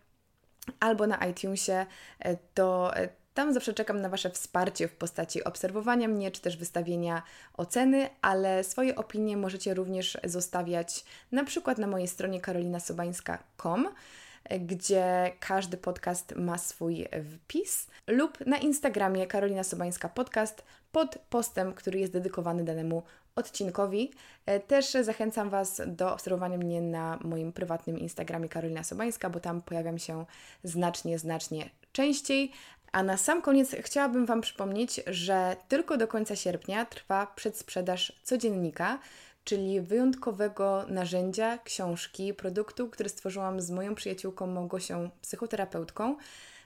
albo 0.80 1.08
na 1.08 1.28
iTunesie, 1.28 1.86
e, 2.19 2.38
to 2.54 2.97
e, 2.97 3.10
tam 3.34 3.54
zawsze 3.54 3.73
czekam 3.73 4.02
na 4.02 4.10
Wasze 4.10 4.30
wsparcie 4.30 4.88
w 4.88 4.95
postaci 4.95 5.43
obserwowania 5.43 6.08
mnie, 6.08 6.32
czy 6.32 6.41
też 6.41 6.58
wystawienia 6.58 7.23
oceny, 7.54 8.10
ale 8.21 8.63
swoje 8.63 8.95
opinie 8.95 9.38
możecie 9.38 9.73
również 9.73 10.17
zostawiać 10.23 11.06
na 11.32 11.43
przykład 11.43 11.78
na 11.78 11.88
mojej 11.88 12.08
stronie 12.08 12.41
karolinasobańska.com 12.41 13.88
gdzie 14.60 15.32
każdy 15.39 15.78
podcast 15.78 16.36
ma 16.36 16.58
swój 16.58 17.08
wpis, 17.36 17.88
lub 18.08 18.45
na 18.45 18.58
Instagramie 18.58 19.28
Karolina 19.28 19.63
Sobańska 19.63 20.10
Podcast 20.10 20.63
pod 20.91 21.17
postem, 21.30 21.73
który 21.73 21.99
jest 21.99 22.13
dedykowany 22.13 22.63
danemu 22.63 23.04
odcinkowi. 23.36 24.12
E, 24.45 24.60
też 24.60 24.91
zachęcam 25.02 25.49
Was 25.49 25.82
do 25.88 26.13
obserwowania 26.13 26.58
mnie 26.58 26.82
na 26.82 27.19
moim 27.21 27.54
prywatnym 27.54 27.99
Instagramie 27.99 28.49
Karolina 28.49 28.84
Sobańska, 28.84 29.30
bo 29.30 29.39
tam 29.39 29.62
pojawiam 29.62 29.99
się 29.99 30.25
znacznie, 30.63 31.19
znacznie 31.19 31.69
częściej. 31.91 32.52
A 32.91 33.04
na 33.04 33.17
sam 33.17 33.41
koniec 33.41 33.75
chciałabym 33.82 34.25
Wam 34.25 34.41
przypomnieć, 34.41 35.02
że 35.08 35.56
tylko 35.67 35.97
do 35.97 36.08
końca 36.08 36.36
sierpnia 36.36 36.86
trwa 36.86 37.28
przedsprzedaż 37.36 38.13
codziennika, 38.23 38.99
czyli 39.49 39.81
wyjątkowego 39.81 40.85
narzędzia, 40.88 41.57
książki, 41.57 42.33
produktu, 42.33 42.89
który 42.89 43.09
stworzyłam 43.09 43.62
z 43.62 43.71
moją 43.71 43.95
przyjaciółką 43.95 44.47
Małgosią, 44.47 45.09
psychoterapeutką, 45.21 46.15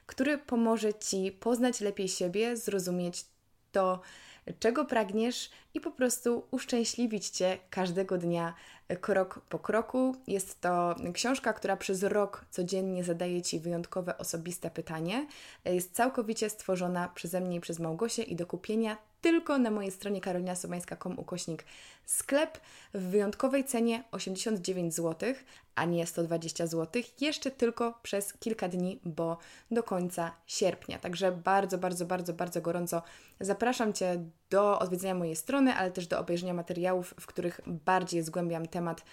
który 0.06 0.38
pomoże 0.38 0.94
Ci 0.94 1.32
poznać 1.32 1.80
lepiej 1.80 2.08
siebie, 2.08 2.56
zrozumieć 2.56 3.24
to, 3.72 4.00
czego 4.58 4.84
pragniesz 4.84 5.50
i 5.74 5.80
po 5.80 5.90
prostu 5.90 6.46
uszczęśliwić 6.50 7.28
Cię 7.28 7.58
każdego 7.70 8.18
dnia 8.18 8.54
krok 9.00 9.40
po 9.48 9.58
kroku. 9.58 10.16
Jest 10.26 10.60
to 10.60 10.94
książka, 11.14 11.52
która 11.52 11.76
przez 11.76 12.02
rok 12.02 12.44
codziennie 12.50 13.04
zadaje 13.04 13.42
Ci 13.42 13.60
wyjątkowe, 13.60 14.18
osobiste 14.18 14.70
pytanie. 14.70 15.26
Jest 15.64 15.94
całkowicie 15.94 16.50
stworzona 16.50 17.08
przeze 17.08 17.40
mnie 17.40 17.56
i 17.56 17.60
przez 17.60 17.78
Małgosię 17.78 18.22
i 18.22 18.36
do 18.36 18.46
kupienia 18.46 18.96
tylko 19.20 19.58
na 19.58 19.70
mojej 19.70 19.90
stronie 19.90 20.20
karolinasobańska.com 20.20 21.18
ukośnik 21.18 21.64
sklep 22.06 22.58
w 22.94 23.02
wyjątkowej 23.02 23.64
cenie 23.64 24.04
89 24.10 24.94
zł, 24.94 25.34
a 25.74 25.84
nie 25.84 26.06
120 26.06 26.66
zł, 26.66 27.02
jeszcze 27.20 27.50
tylko 27.50 27.98
przez 28.02 28.32
kilka 28.32 28.68
dni, 28.68 29.00
bo 29.04 29.38
do 29.70 29.82
końca 29.82 30.32
sierpnia. 30.46 30.98
Także 30.98 31.32
bardzo, 31.32 31.78
bardzo, 31.78 32.06
bardzo, 32.06 32.32
bardzo 32.32 32.60
gorąco 32.60 33.02
zapraszam 33.40 33.92
Cię 33.92 34.24
do 34.50 34.78
odwiedzenia 34.78 35.14
mojej 35.14 35.36
strony, 35.36 35.74
ale 35.74 35.90
też 35.90 36.06
do 36.06 36.18
obejrzenia 36.18 36.54
materiałów, 36.54 37.14
w 37.20 37.26
których 37.26 37.60
bardziej 37.66 38.22
zgłębiam 38.22 38.66
temat, 38.66 39.04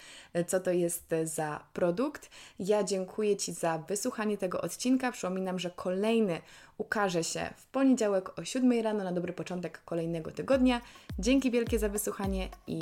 co 0.46 0.60
to 0.60 0.70
jest 0.70 1.14
za 1.24 1.64
produkt. 1.72 2.30
Ja 2.58 2.84
dziękuję 2.84 3.36
Ci 3.36 3.52
za 3.52 3.78
wysłuchanie 3.78 4.38
tego 4.38 4.60
odcinka. 4.60 5.12
Przypominam, 5.12 5.58
że 5.58 5.70
kolejny 5.70 6.40
ukaże 6.78 7.24
się 7.24 7.50
w 7.56 7.66
poniedziałek 7.66 8.38
o 8.38 8.44
7 8.44 8.72
rano 8.82 9.04
na 9.04 9.12
dobry 9.12 9.32
początek 9.32 9.82
kolejnego 9.84 10.30
tygodnia. 10.30 10.80
Dzięki 11.18 11.50
wielkie 11.50 11.78
za 11.78 11.88
wysłuchanie 11.88 12.48
i 12.66 12.81